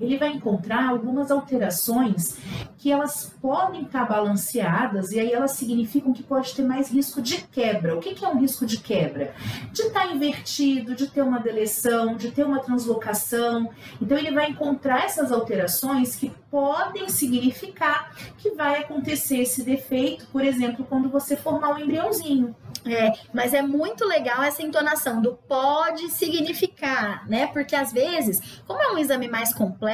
Ele 0.00 0.16
vai 0.16 0.30
encontrar 0.30 0.88
algumas 0.88 1.30
alterações 1.30 2.38
que 2.78 2.90
elas 2.90 3.32
podem 3.40 3.82
estar 3.82 4.06
balanceadas 4.06 5.12
e 5.12 5.20
aí 5.20 5.32
elas 5.32 5.52
significam 5.52 6.12
que 6.12 6.22
pode 6.22 6.54
ter 6.54 6.62
mais 6.62 6.90
risco 6.90 7.20
de 7.20 7.42
quebra. 7.42 7.94
O 7.94 8.00
que 8.00 8.24
é 8.24 8.28
um 8.28 8.38
risco 8.38 8.64
de 8.64 8.78
quebra? 8.78 9.34
De 9.72 9.82
estar 9.82 10.06
invertido, 10.06 10.94
de 10.94 11.06
ter 11.06 11.22
uma 11.22 11.38
deleção, 11.38 12.16
de 12.16 12.30
ter 12.30 12.44
uma 12.44 12.60
translocação. 12.60 13.70
Então 14.00 14.16
ele 14.16 14.30
vai 14.30 14.48
encontrar 14.48 15.04
essas 15.04 15.30
alterações 15.30 16.16
que 16.16 16.32
podem 16.50 17.08
significar 17.08 18.14
que 18.38 18.50
vai 18.50 18.80
acontecer 18.80 19.38
esse 19.38 19.62
defeito, 19.62 20.26
por 20.32 20.42
exemplo, 20.42 20.84
quando 20.84 21.08
você 21.08 21.36
formar 21.36 21.74
um 21.74 21.78
embriãozinho. 21.78 22.54
É, 22.86 23.12
mas 23.32 23.52
é 23.52 23.60
muito 23.60 24.06
legal 24.06 24.42
essa 24.42 24.62
entonação 24.62 25.20
do 25.20 25.34
pode 25.34 26.10
significar, 26.10 27.28
né? 27.28 27.46
Porque 27.48 27.76
às 27.76 27.92
vezes, 27.92 28.62
como 28.66 28.80
é 28.82 28.92
um 28.92 28.98
exame 28.98 29.28
mais 29.28 29.52
complexo, 29.52 29.89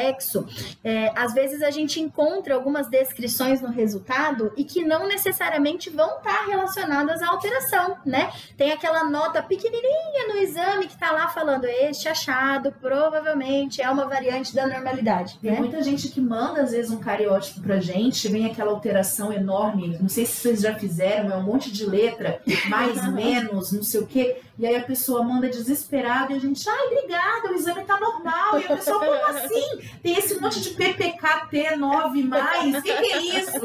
é, 0.85 1.13
às 1.17 1.35
vezes 1.35 1.63
a 1.63 1.71
gente 1.71 2.01
encontra 2.01 2.55
algumas 2.55 2.89
descrições 2.89 3.61
no 3.61 3.69
resultado 3.69 4.53
e 4.57 4.65
que 4.65 4.85
não 4.85 5.07
necessariamente 5.07 5.91
vão 5.91 6.19
estar 6.19 6.47
relacionadas 6.47 7.23
à 7.23 7.29
alteração, 7.29 7.97
né? 8.05 8.31
Tem 8.57 8.73
aquela 8.73 9.05
nota 9.05 9.43
pequenininha 9.43 10.29
no 10.29 10.39
exame 10.39 10.87
que 10.87 10.95
está 10.95 11.13
lá 11.13 11.29
falando 11.29 11.65
este 11.65 12.09
achado 12.09 12.73
provavelmente 12.81 13.83
é 13.83 13.91
uma 13.91 14.07
variante 14.07 14.55
da 14.55 14.67
normalidade. 14.67 15.39
Tem 15.41 15.53
né? 15.53 15.59
muita 15.59 15.83
gente 15.83 16.09
que 16.09 16.21
manda 16.21 16.63
às 16.63 16.71
vezes 16.71 16.91
um 16.91 16.99
cariótipo 16.99 17.61
pra 17.61 17.79
gente, 17.81 18.29
vem 18.29 18.47
aquela 18.47 18.71
alteração 18.71 19.33
enorme, 19.33 19.97
não 20.01 20.09
sei 20.09 20.27
se 20.27 20.37
vocês 20.37 20.61
já 20.61 20.75
fizeram, 20.75 21.31
é 21.31 21.37
um 21.37 21.43
monte 21.43 21.71
de 21.71 21.85
letra 21.85 22.41
mais, 22.69 23.07
menos, 23.13 23.73
não 23.73 23.83
sei 23.83 24.01
o 24.01 24.07
quê. 24.07 24.41
E 24.59 24.67
aí 24.67 24.77
a 24.77 24.83
pessoa 24.83 25.23
manda 25.23 25.49
desesperada 25.49 26.33
e 26.33 26.37
a 26.37 26.39
gente, 26.39 26.67
ai, 26.69 26.87
obrigada, 26.87 27.51
o 27.51 27.55
exame 27.55 27.85
tá 27.85 28.01
normal. 28.01 28.59
E 28.59 28.65
a 28.65 28.77
pessoa, 28.77 28.99
como 28.99 29.27
assim? 29.27 29.81
tem 30.03 30.17
esse 30.17 30.41
monte 30.41 30.61
de 30.61 30.71
PPKT9+, 30.71 32.79
o 32.79 32.83
que, 32.83 32.95
que 32.95 33.13
é 33.13 33.41
isso? 33.41 33.61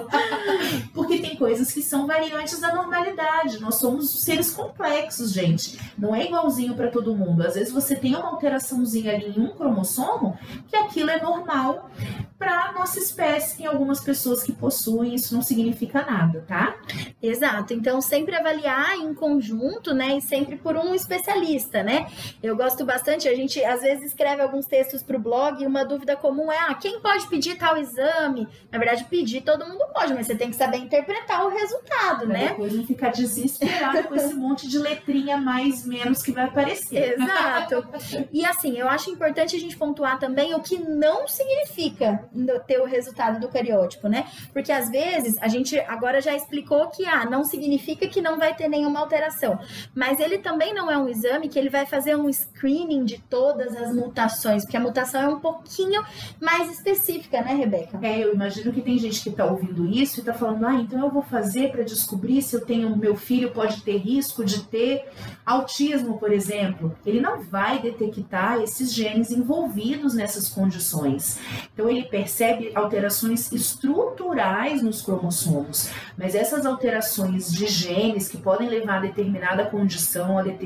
Porque 0.94 1.20
tem 1.20 1.36
coisas 1.38 1.72
que 1.72 1.82
são 1.82 2.06
variantes 2.06 2.60
da 2.60 2.74
normalidade. 2.74 3.62
Nós 3.62 3.76
somos 3.76 4.22
seres 4.22 4.52
complexos, 4.52 5.32
gente. 5.32 5.80
Não 5.98 6.14
é 6.14 6.26
igualzinho 6.26 6.76
para 6.76 6.90
todo 6.90 7.16
mundo. 7.16 7.42
Às 7.42 7.56
vezes 7.56 7.72
você 7.72 7.96
tem 7.96 8.16
uma 8.16 8.30
alteraçãozinha 8.30 9.14
ali 9.14 9.34
em 9.38 9.42
um 9.42 9.56
cromossomo 9.56 10.38
que 10.68 10.76
aquilo 10.76 11.10
é 11.10 11.22
normal 11.22 11.90
para 12.38 12.72
nossa 12.74 13.00
espécie. 13.00 13.58
Tem 13.58 13.68
algumas 13.68 14.00
pessoas 14.00 14.44
que 14.44 14.52
possuem, 14.52 15.14
isso 15.14 15.34
não 15.34 15.42
significa 15.42 16.04
nada, 16.04 16.44
tá? 16.48 16.76
Exato. 17.22 17.74
Então, 17.74 18.02
sempre 18.02 18.36
avaliar 18.36 18.98
em 18.98 19.14
conjunto, 19.14 19.94
né? 19.94 20.18
E 20.18 20.22
sempre 20.22 20.58
por 20.58 20.76
especialista, 20.94 21.84
né? 21.84 22.08
Eu 22.42 22.56
gosto 22.56 22.86
bastante, 22.86 23.28
a 23.28 23.36
gente 23.36 23.64
às 23.64 23.82
vezes 23.82 24.06
escreve 24.06 24.42
alguns 24.42 24.66
textos 24.66 25.04
para 25.04 25.18
o 25.18 25.20
blog 25.20 25.62
e 25.62 25.68
uma 25.68 25.86
dúvida 25.86 26.16
comum 26.16 26.52
é: 26.52 26.58
ah, 26.58 26.74
quem 26.74 27.00
pode 27.00 27.28
pedir 27.28 27.56
tal 27.58 27.78
exame? 27.78 28.48
Na 28.72 28.78
verdade, 28.78 29.06
pedir 29.06 29.42
todo 29.42 29.66
mundo 29.66 29.86
pode, 29.94 30.14
mas 30.14 30.28
você 30.28 30.36
tem 30.36 30.50
que 30.50 30.56
saber 30.56 30.78
interpretar 30.78 31.46
o 31.46 31.50
resultado, 31.50 32.28
né? 32.28 32.50
Depois 32.50 32.74
não 32.74 32.86
ficar 32.86 33.10
desesperado 33.10 34.08
com 34.08 34.16
esse 34.16 34.34
monte 34.34 34.68
de 34.68 34.78
letrinha 34.78 35.38
mais 35.38 35.86
menos 35.86 36.22
que 36.22 36.32
vai 36.32 36.46
aparecer. 36.46 37.14
Exato. 37.14 37.88
E 38.32 38.46
assim, 38.46 38.78
eu 38.78 38.88
acho 38.88 39.10
importante 39.10 39.56
a 39.56 39.60
gente 39.60 39.78
pontuar 39.78 40.20
também 40.20 40.54
o 40.54 40.62
que 40.62 40.78
não 40.78 41.28
significa 41.28 42.30
ter 42.68 42.80
o 42.80 42.86
resultado 42.86 43.40
do 43.40 43.48
cariótipo, 43.48 44.08
né? 44.08 44.26
Porque 44.54 44.72
às 44.72 44.90
vezes 44.90 45.38
a 45.42 45.48
gente 45.48 45.80
agora 45.80 46.22
já 46.22 46.36
explicou 46.36 46.90
que 46.90 47.06
ah, 47.06 47.26
não 47.26 47.44
significa 47.44 48.08
que 48.08 48.22
não 48.22 48.38
vai 48.38 48.56
ter 48.56 48.68
nenhuma 48.68 49.00
alteração, 49.00 49.60
mas 49.96 50.20
ele 50.20 50.38
também 50.72 50.74
não 50.74 50.90
é 50.90 50.98
um 50.98 51.10
exame 51.10 51.50
que 51.50 51.60
ele 51.60 51.70
vai 51.70 51.86
fazer 51.86 52.16
um 52.16 52.32
screening 52.32 53.04
de 53.04 53.18
todas 53.30 53.76
as 53.76 53.94
mutações, 53.94 54.64
porque 54.64 54.78
a 54.78 54.80
mutação 54.80 55.22
é 55.22 55.28
um 55.28 55.40
pouquinho 55.40 56.04
mais 56.40 56.72
específica, 56.72 57.42
né, 57.42 57.54
Rebeca? 57.54 58.00
É, 58.02 58.24
eu 58.24 58.34
imagino 58.34 58.72
que 58.72 58.82
tem 58.82 58.98
gente 58.98 59.22
que 59.22 59.30
está 59.30 59.46
ouvindo 59.46 59.86
isso 59.86 60.20
e 60.20 60.22
está 60.22 60.34
falando, 60.34 60.66
ah, 60.66 60.76
então 60.76 61.02
eu 61.02 61.12
vou 61.12 61.22
fazer 61.22 61.72
para 61.72 61.84
descobrir 61.84 62.42
se 62.42 62.56
eu 62.56 62.62
tenho 62.62 62.96
meu 62.96 63.16
filho 63.16 63.52
pode 63.52 63.82
ter 63.82 63.98
risco 63.98 64.44
de 64.46 64.64
ter 64.64 65.06
autismo, 65.46 66.18
por 66.18 66.32
exemplo. 66.32 66.96
Ele 67.06 67.20
não 67.20 67.42
vai 67.42 67.80
detectar 67.80 68.62
esses 68.62 68.94
genes 68.94 69.32
envolvidos 69.32 70.14
nessas 70.14 70.48
condições. 70.48 71.40
Então 71.74 71.90
ele 71.90 72.04
percebe 72.04 72.72
alterações 72.76 73.52
estruturais 73.52 74.82
nos 74.82 75.02
cromossomos, 75.02 75.90
mas 76.18 76.36
essas 76.36 76.66
alterações 76.66 77.52
de 77.52 77.68
genes 77.68 78.28
que 78.28 78.38
podem 78.38 78.70
levar 78.70 78.98
a 78.98 79.02
determinada 79.02 79.66
condição, 79.66 80.38
a 80.38 80.44
determinada 80.44 80.61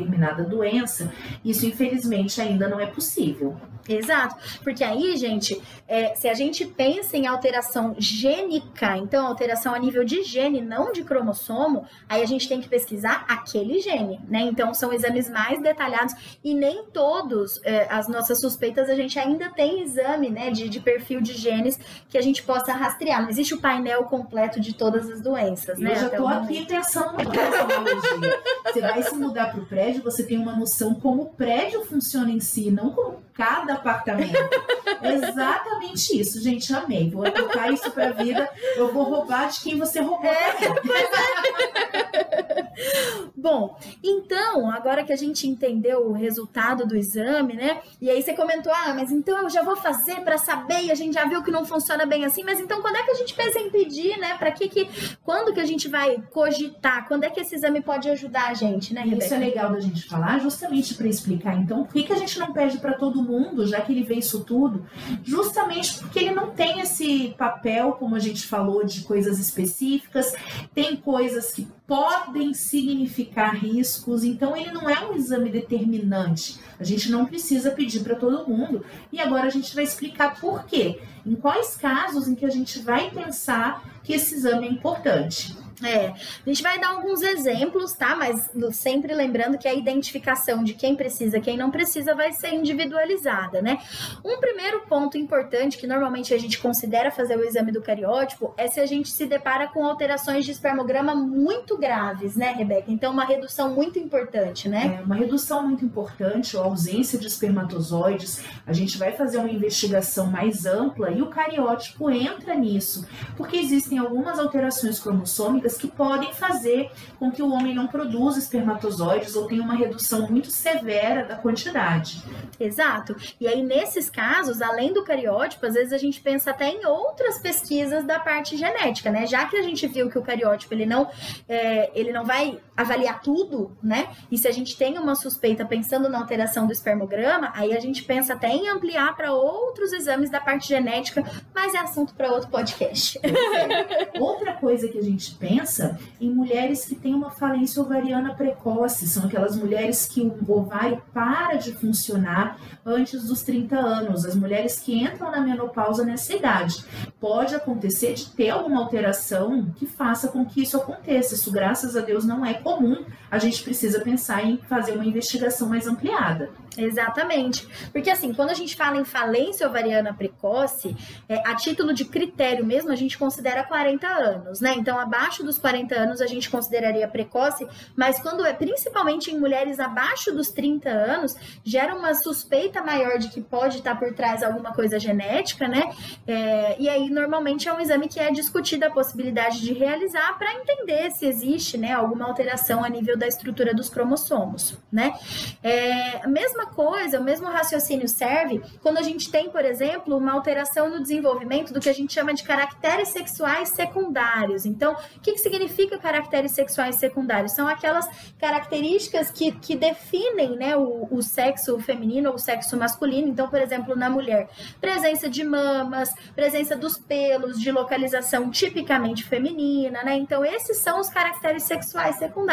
doença, 0.48 1.12
isso 1.44 1.66
infelizmente 1.66 2.42
ainda 2.42 2.68
não 2.68 2.80
é 2.80 2.86
possível. 2.86 3.56
Exato, 3.88 4.36
porque 4.64 4.84
aí, 4.84 5.16
gente, 5.16 5.62
é, 5.88 6.16
se 6.16 6.28
a 6.28 6.34
gente 6.34 6.66
pensa 6.66 7.16
em 7.16 7.28
alteração 7.28 7.96
gênica, 8.00 8.98
então 8.98 9.28
alteração 9.28 9.75
a 9.75 9.80
nível 9.80 10.04
de 10.04 10.24
gene, 10.24 10.60
não 10.60 10.92
de 10.92 11.04
cromossomo, 11.04 11.86
aí 12.10 12.24
a 12.24 12.25
gente 12.25 12.50
tem 12.50 12.60
que 12.60 12.68
pesquisar 12.68 13.25
aquele 13.28 13.80
gene, 13.80 14.20
né? 14.28 14.42
Então 14.42 14.74
são 14.74 14.92
exames 14.92 15.30
mais 15.30 15.62
detalhados 15.62 16.16
e 16.44 16.56
nem 16.56 16.86
todos 16.86 17.62
é, 17.64 17.88
as 17.90 18.08
nossas 18.08 18.40
suspeitas 18.40 18.90
a 18.90 18.96
gente 18.96 19.20
ainda 19.20 19.52
tem 19.52 19.84
exame, 19.84 20.30
né, 20.30 20.50
de, 20.50 20.68
de 20.68 20.80
perfil 20.80 21.22
de 21.22 21.34
genes 21.34 21.80
que 22.10 22.18
a 22.18 22.22
gente 22.22 22.42
possa 22.42 22.74
rastrear. 22.74 23.22
Não 23.22 23.30
existe 23.30 23.54
o 23.54 23.62
painel 23.62 24.06
completo 24.06 24.60
de 24.60 24.74
todas 24.74 25.10
as 25.10 25.22
doenças, 25.22 25.78
né? 25.78 25.92
Eu 25.92 25.96
já 25.96 26.10
tô 26.10 26.28
aqui 26.28 26.66
pensando 26.66 27.14
na. 27.18 28.72
Você 28.72 28.82
vai 28.82 29.04
se 29.04 29.16
mudar 29.16 29.52
para 29.52 29.62
o 29.62 29.66
prédio, 29.66 29.85
você 29.94 30.24
tem 30.24 30.38
uma 30.38 30.56
noção 30.56 30.96
como 30.96 31.24
o 31.24 31.25
prédio 31.27 31.86
funciona 31.86 32.32
em 32.32 32.39
si, 32.39 32.72
não 32.72 32.92
como 32.92 33.24
cada 33.34 33.74
apartamento. 33.74 34.34
Exatamente 35.04 36.20
isso, 36.20 36.42
gente. 36.42 36.74
Amei. 36.74 37.10
Vou 37.10 37.25
aplicar 37.25 37.72
isso 37.72 37.92
pra 37.92 38.12
vida. 38.12 38.50
Eu 38.75 38.92
vou 38.92 39.04
roubar 39.04 39.50
de 39.50 39.60
quem 39.60 39.77
você 39.77 40.00
roubou. 40.00 40.25
É. 40.25 40.56
Bom, 43.36 43.77
então, 44.04 44.70
agora 44.72 45.04
que 45.04 45.13
a 45.13 45.15
gente 45.15 45.48
entendeu 45.48 46.08
o 46.08 46.13
resultado 46.13 46.86
do 46.86 46.96
exame, 46.96 47.54
né? 47.54 47.82
E 48.01 48.10
aí 48.10 48.22
você 48.22 48.34
comentou, 48.34 48.74
ah, 48.74 48.94
mas 48.94 49.12
então 49.12 49.38
eu 49.38 49.50
já 49.50 49.62
vou 49.62 49.75
fazer 49.75 50.22
para 50.22 50.38
saber 50.38 50.84
e 50.84 50.92
a 50.92 50.96
gente 50.96 51.13
já 51.13 51.25
viu 51.25 51.44
que 51.44 51.51
não 51.51 51.65
funciona 51.65 52.06
bem 52.06 52.25
assim, 52.25 52.44
mas 52.44 52.60
então 52.60 52.82
quando 52.82 52.96
é 52.96 53.04
que 53.04 53.12
a 53.12 53.15
gente 53.15 53.34
pensa 53.34 53.60
em 53.60 53.70
pedir, 53.70 54.18
né? 54.18 54.38
Para 54.38 54.51
que 54.51 54.68
que 54.68 54.89
quando 55.24 55.54
que 55.54 55.60
a 55.60 55.65
gente 55.65 55.88
vai 55.88 56.18
cogitar? 56.32 57.08
Quando 57.08 57.24
é 57.24 57.30
que 57.30 57.39
esse 57.39 57.56
exame 57.56 57.82
pode 57.82 58.10
ajudar 58.10 58.48
a 58.48 58.54
gente, 58.54 58.94
né, 58.94 59.01
Rebeca? 59.01 59.25
Isso 59.25 59.34
é 59.34 59.38
legal 59.38 59.75
da 59.75 59.82
gente 59.82 60.05
falar, 60.05 60.39
justamente 60.39 60.94
para 60.94 61.08
explicar 61.08 61.55
então 61.58 61.84
por 61.84 61.94
que 61.94 62.03
que 62.03 62.13
a 62.13 62.17
gente 62.17 62.39
não 62.39 62.51
pede 62.51 62.77
para 62.79 62.94
todo 62.94 63.22
mundo, 63.22 63.67
já 63.67 63.82
que 63.82 63.91
ele 63.91 64.03
vê 64.03 64.15
isso 64.15 64.44
tudo, 64.44 64.86
justamente 65.24 66.00
porque 66.00 66.20
ele 66.20 66.32
não 66.32 66.51
tem 66.51 66.79
esse 66.79 67.36
papel, 67.38 67.94
como 67.94 68.15
a 68.15 68.20
gente 68.20 68.46
falou, 68.46 68.86
de 68.86 69.01
coisas 69.01 69.39
específicas, 69.39 70.34
tem 70.74 70.96
coisas 70.96 71.51
que 71.51 71.67
podem 71.88 72.53
significar 72.53 73.55
riscos, 73.55 74.24
então 74.24 74.55
ele 74.55 74.72
não 74.72 74.89
é 74.89 75.05
um 75.05 75.13
exame 75.13 75.50
determinante. 75.50 76.60
A 76.79 76.84
gente 76.84 77.12
não 77.12 77.25
precisa 77.25 77.72
pedir 77.72 78.01
para 78.01 78.15
todo 78.15 78.48
mundo. 78.50 78.84
E 79.12 79.20
agora 79.20 79.48
a 79.48 79.50
gente 79.50 79.74
vai 79.75 79.84
explicar 79.84 80.39
por 80.39 80.65
quê. 80.65 81.00
Em 81.25 81.36
quais 81.36 81.75
casos 81.75 82.27
em 82.27 82.36
que 82.36 82.46
a 82.46 82.50
gente 82.50 82.79
vai 82.79 83.10
pensar 83.12 84.00
que 84.03 84.13
esse 84.13 84.36
exame 84.36 84.67
é 84.67 84.72
importante. 84.72 85.55
É, 85.84 86.08
a 86.08 86.50
gente 86.50 86.63
vai 86.63 86.79
dar 86.79 86.89
alguns 86.89 87.22
exemplos, 87.22 87.94
tá? 87.94 88.15
Mas 88.15 88.50
sempre 88.72 89.13
lembrando 89.13 89.58
que 89.58 89.67
a 89.67 89.74
identificação 89.74 90.63
de 90.63 90.74
quem 90.74 90.96
precisa, 90.96 91.39
quem 91.39 91.58
não 91.58 91.70
precisa, 91.70 92.15
vai 92.15 92.32
ser 92.32 92.53
individualizada, 92.53 93.62
né? 93.62 93.79
Um 94.24 94.39
primeiro 94.39 94.82
ponto 94.88 95.17
importante 95.17 95.77
que 95.77 95.88
normalmente 95.88 96.34
a 96.34 96.38
gente 96.38 96.60
considera 96.60 97.12
fazer 97.12 97.38
o 97.38 97.44
exame 97.44 97.72
do 97.72 97.82
cariótipo 97.82 98.53
é 98.58 98.67
se 98.67 98.79
a 98.79 98.86
gente 98.86 99.10
se 99.10 99.25
depara 99.25 99.67
com 99.67 99.86
alterações 99.86 100.46
de 100.46 100.51
espermograma 100.51 101.13
muito 101.13 101.77
graves, 101.77 102.36
né, 102.36 102.51
Rebeca? 102.51 102.91
Então, 102.91 103.12
uma 103.12 103.25
redução 103.25 103.74
muito 103.74 104.00
importante, 104.00 104.70
né? 104.70 105.00
É, 105.00 105.03
uma 105.03 105.15
redução 105.15 105.67
muito 105.67 105.84
importante, 105.84 106.55
ou 106.55 106.63
ausência 106.63 107.20
de 107.20 107.27
espermatozoides. 107.27 108.44
A 108.65 108.72
gente 108.72 108.98
vai 108.98 109.12
fazer 109.12 109.38
uma 109.38 109.51
investigação 109.51 110.27
mais 110.27 110.65
ampla 110.65 111.12
e 111.12 111.22
o 111.22 111.27
cariótipo 111.27 112.10
entra 112.10 112.55
nisso, 112.55 113.05
porque 113.36 113.58
existem 113.58 113.98
algumas 113.98 114.39
alterações 114.39 115.00
cromossômicas 115.00 115.64
que 115.74 115.88
podem 115.88 116.31
fazer 116.34 116.91
com 117.17 117.31
que 117.31 117.41
o 117.41 117.51
homem 117.51 117.74
não 117.74 117.88
produza 117.88 118.38
espermatozoides 118.38 119.36
ou 119.36 119.48
tenha 119.48 119.63
uma 119.63 119.75
redução 119.75 120.29
muito 120.29 120.51
severa 120.51 121.25
da 121.25 121.36
quantidade. 121.36 122.22
Exato. 122.60 123.15
E 123.39 123.48
aí, 123.48 123.63
nesses 123.63 124.10
casos, 124.10 124.62
além 124.62 124.93
do 124.93 125.03
cariótipo, 125.03 125.65
às 125.65 125.74
vezes 125.74 125.91
a 125.91 125.98
gente 125.98 126.22
pensa 126.22 126.51
até 126.51 126.69
em 126.69 126.86
outras 126.86 127.39
pesquisas 127.39 128.05
da 128.05 128.19
parte 128.19 128.55
genética, 128.55 129.10
né? 129.10 129.25
Já 129.25 129.45
que 129.45 129.57
a 129.57 129.62
gente 129.63 129.88
viu 129.88 130.10
que 130.10 130.17
o 130.17 130.22
cariótipo 130.22 130.74
ele 130.74 130.86
não, 130.86 131.10
é, 131.50 131.91
ele 131.93 132.12
não 132.12 132.24
vai 132.24 132.60
avaliar 132.75 133.22
tudo, 133.22 133.75
né? 133.82 134.10
E 134.29 134.38
se 134.38 134.48
a 134.48 134.51
gente 134.51 134.77
tem 134.77 134.98
uma 134.98 135.15
suspeita 135.15 135.65
pensando 135.65 136.10
na 136.10 136.20
alteração 136.20 136.65
do 136.67 136.74
espermograma, 136.74 137.51
aí 137.55 137.75
a 137.75 137.79
gente 137.79 138.03
pensa 138.03 138.34
até 138.34 138.50
em 138.50 138.67
ampliar 138.67 139.15
para 139.15 139.34
outros 139.34 139.94
exames 139.94 140.29
da 140.29 140.39
parte 140.39 140.67
genética, 140.67 141.24
mas 141.53 141.74
é 141.74 141.77
assunto 141.77 142.13
para 142.13 142.32
outro 142.32 142.50
podcast. 142.50 143.20
Outra 144.20 144.53
coisa 144.53 144.88
que 144.88 144.98
a 144.98 145.01
gente 145.01 145.36
pensa 145.36 146.00
em 146.20 146.29
mulheres 146.29 146.86
que 146.86 146.96
têm 146.96 147.13
uma 147.13 147.29
falência 147.32 147.82
ovariana 147.82 148.34
precoce, 148.34 149.08
são 149.08 149.25
aquelas 149.25 149.55
mulheres 149.55 150.08
que 150.08 150.22
o 150.22 150.51
ovário 150.51 151.01
para 151.13 151.55
de 151.55 151.74
funcionar 151.74 152.58
antes 152.86 153.25
dos 153.25 153.44
30 153.44 153.77
anos, 153.77 154.25
as 154.25 154.36
mulheres 154.36 154.79
que 154.79 154.96
entram 154.96 155.32
na 155.32 155.41
menopausa 155.41 156.03
nessa 156.03 156.34
idade. 156.34 156.84
Pode 157.20 157.55
acontecer 157.55 158.13
de 158.13 158.29
ter 158.32 158.50
alguma 158.50 158.82
alteração 158.82 159.72
que 159.75 159.86
faça 159.86 160.27
com 160.27 160.46
que 160.46 160.62
isso 160.62 160.77
aconteça. 160.77 161.36
Isso, 161.36 161.51
graças 161.51 161.96
a 161.96 162.01
Deus, 162.01 162.25
não 162.25 162.46
é 162.46 162.53
comum. 162.65 163.05
A 163.29 163.38
gente 163.38 163.62
precisa 163.62 164.01
pensar 164.01 164.43
em 164.43 164.57
fazer 164.67 164.93
uma 164.93 165.05
investigação 165.05 165.69
mais 165.69 165.86
ampliada. 165.86 166.50
Exatamente. 166.77 167.65
Porque 167.93 168.10
assim, 168.10 168.34
quando 168.34 168.50
a 168.50 168.53
gente 168.53 168.75
fala 168.75 168.98
em 168.98 169.05
falência 169.05 169.67
ovariana 169.67 170.13
precoce, 170.13 170.95
é, 171.29 171.38
a 171.48 171.55
título 171.55 171.93
de 171.93 172.05
critério 172.05 172.65
mesmo, 172.65 172.91
a 172.91 172.95
gente 172.95 173.17
considera 173.17 173.63
40 173.63 174.07
anos, 174.07 174.60
né? 174.60 174.74
Então, 174.75 175.00
abaixo 175.00 175.43
dos 175.43 175.57
40 175.57 175.95
anos 175.95 176.22
a 176.22 176.27
gente 176.27 176.50
consideraria 176.50 177.07
precoce, 177.07 177.65
mas 177.95 178.19
quando 178.19 178.43
é 178.45 178.51
principalmente 178.51 179.31
em 179.31 179.39
mulheres 179.39 179.79
abaixo 179.79 180.34
dos 180.34 180.50
30 180.50 180.89
anos, 180.89 181.36
gera 181.63 181.95
uma 181.95 182.13
suspeita 182.13 182.84
maior 182.84 183.17
de 183.19 183.29
que 183.29 183.41
pode 183.41 183.77
estar 183.77 183.98
por 183.98 184.13
trás 184.13 184.43
alguma 184.43 184.74
coisa 184.74 185.00
genética, 185.00 185.67
né? 185.67 185.84
É, 186.27 186.75
e 186.79 186.89
aí, 186.89 187.10
normalmente, 187.10 187.69
é 187.69 187.74
um 187.74 187.79
exame 187.79 188.07
que 188.07 188.19
é 188.19 188.31
discutida 188.31 188.88
a 188.88 188.91
possibilidade 188.91 189.62
de 189.62 189.74
realizar 189.74 190.38
para 190.38 190.53
entender 190.53 191.12
se 191.12 191.25
existe, 191.25 191.77
né, 191.77 191.93
alguma 191.93 192.25
alteração 192.25 192.54
alteração 192.55 192.83
a 192.83 192.89
nível 192.89 193.17
da 193.17 193.27
estrutura 193.27 193.74
dos 193.74 193.89
cromossomos, 193.89 194.77
né? 194.91 195.13
É, 195.62 196.24
a 196.24 196.27
mesma 196.27 196.65
coisa, 196.67 197.19
o 197.19 197.24
mesmo 197.24 197.47
raciocínio 197.47 198.07
serve 198.07 198.62
quando 198.81 198.97
a 198.97 199.01
gente 199.01 199.29
tem, 199.29 199.50
por 199.50 199.63
exemplo, 199.63 200.17
uma 200.17 200.31
alteração 200.31 200.89
no 200.89 201.01
desenvolvimento 201.01 201.74
do 201.74 201.79
que 201.79 201.89
a 201.89 201.93
gente 201.93 202.13
chama 202.13 202.33
de 202.33 202.43
caracteres 202.43 203.09
sexuais 203.09 203.69
secundários. 203.69 204.65
Então, 204.65 204.93
o 204.93 205.19
que, 205.19 205.33
que 205.33 205.39
significa 205.39 205.97
caracteres 205.97 206.53
sexuais 206.53 206.95
secundários? 206.95 207.51
São 207.51 207.67
aquelas 207.67 208.07
características 208.39 209.29
que, 209.29 209.51
que 209.51 209.75
definem 209.75 210.55
né, 210.55 210.75
o, 210.75 211.07
o 211.12 211.21
sexo 211.21 211.77
feminino 211.79 212.29
ou 212.29 212.35
o 212.35 212.39
sexo 212.39 212.77
masculino. 212.77 213.27
Então, 213.27 213.50
por 213.50 213.59
exemplo, 213.59 213.95
na 213.95 214.09
mulher, 214.09 214.50
presença 214.79 215.29
de 215.29 215.43
mamas, 215.43 216.09
presença 216.35 216.75
dos 216.75 216.97
pelos, 216.97 217.59
de 217.59 217.71
localização 217.71 218.50
tipicamente 218.50 219.24
feminina, 219.24 220.03
né? 220.03 220.15
Então, 220.15 220.43
esses 220.45 220.77
são 220.77 221.00
os 221.00 221.09
caracteres 221.09 221.63
sexuais 221.63 222.17
secundários. 222.17 222.45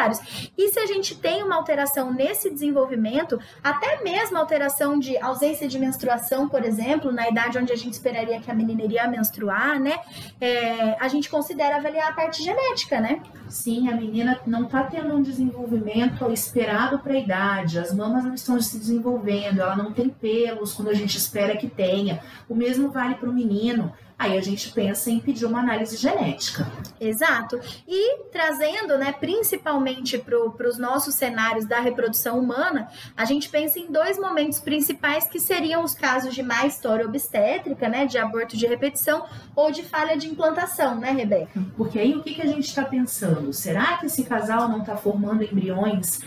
E 0.57 0.69
se 0.69 0.79
a 0.79 0.87
gente 0.87 1.15
tem 1.15 1.43
uma 1.43 1.57
alteração 1.57 2.13
nesse 2.13 2.51
desenvolvimento, 2.51 3.39
até 3.63 4.03
mesmo 4.03 4.37
alteração 4.37 4.99
de 4.99 5.17
ausência 5.19 5.69
de 5.69 5.79
menstruação, 5.79 6.49
por 6.49 6.65
exemplo, 6.65 7.13
na 7.13 7.29
idade 7.29 7.59
onde 7.59 7.73
a 7.73 7.77
gente 7.77 7.93
esperaria 7.93 8.41
que 8.41 8.51
a 8.51 8.55
menina 8.55 8.83
iria 8.83 9.07
menstruar, 9.07 9.79
né? 9.81 9.99
É, 10.41 10.97
a 10.99 11.09
gente 11.09 11.29
considera 11.29 11.77
avaliar 11.77 12.11
a 12.11 12.13
parte 12.13 12.43
genética, 12.43 13.01
né? 13.01 13.23
Sim, 13.49 13.89
a 13.89 13.95
menina 13.95 14.41
não 14.47 14.65
está 14.65 14.83
tendo 14.85 15.15
um 15.15 15.23
desenvolvimento 15.23 16.31
esperado 16.33 16.99
para 16.99 17.13
a 17.13 17.19
idade, 17.19 17.79
as 17.79 17.93
mamas 17.93 18.25
não 18.25 18.35
estão 18.35 18.61
se 18.61 18.79
desenvolvendo, 18.79 19.61
ela 19.61 19.77
não 19.77 19.93
tem 19.93 20.09
pelos 20.09 20.73
quando 20.73 20.89
a 20.89 20.95
gente 20.95 21.17
espera 21.17 21.57
que 21.57 21.69
tenha. 21.69 22.23
O 22.49 22.55
mesmo 22.55 22.91
vale 22.91 23.15
para 23.15 23.29
o 23.29 23.33
menino 23.33 23.93
aí 24.23 24.39
a 24.39 24.41
gente 24.41 24.71
pensa 24.73 25.11
em 25.11 25.19
pedir 25.19 25.45
uma 25.45 25.59
análise 25.59 25.97
genética. 25.97 26.71
Exato. 27.01 27.61
E 27.87 28.23
trazendo, 28.31 28.97
né, 28.97 29.13
principalmente 29.13 30.17
para 30.17 30.69
os 30.69 30.79
nossos 30.79 31.15
cenários 31.15 31.65
da 31.65 31.81
reprodução 31.81 32.39
humana, 32.39 32.89
a 33.17 33.25
gente 33.25 33.49
pensa 33.49 33.79
em 33.79 33.91
dois 33.91 34.19
momentos 34.19 34.61
principais 34.61 35.27
que 35.27 35.41
seriam 35.41 35.83
os 35.83 35.95
casos 35.95 36.35
de 36.35 36.43
má 36.43 36.65
história 36.67 37.05
obstétrica, 37.05 37.89
né, 37.89 38.07
de 38.07 38.17
aborto 38.17 38.57
de 38.57 38.67
repetição 38.67 39.27
ou 39.57 39.73
de 39.73 39.83
falha 39.83 40.17
de 40.17 40.29
implantação, 40.29 40.99
né, 40.99 41.11
Rebeca? 41.11 41.61
Porque 41.77 41.99
aí 41.99 42.15
o 42.15 42.23
que, 42.23 42.35
que 42.35 42.43
a 42.43 42.47
gente 42.47 42.69
está 42.69 42.85
pensando? 42.85 43.53
Será 43.53 43.99
que 43.99 44.07
esse 44.07 44.23
casal 44.23 44.69
não 44.69 44.81
está 44.81 44.97
formando 44.97 45.43
embriões 45.43 46.21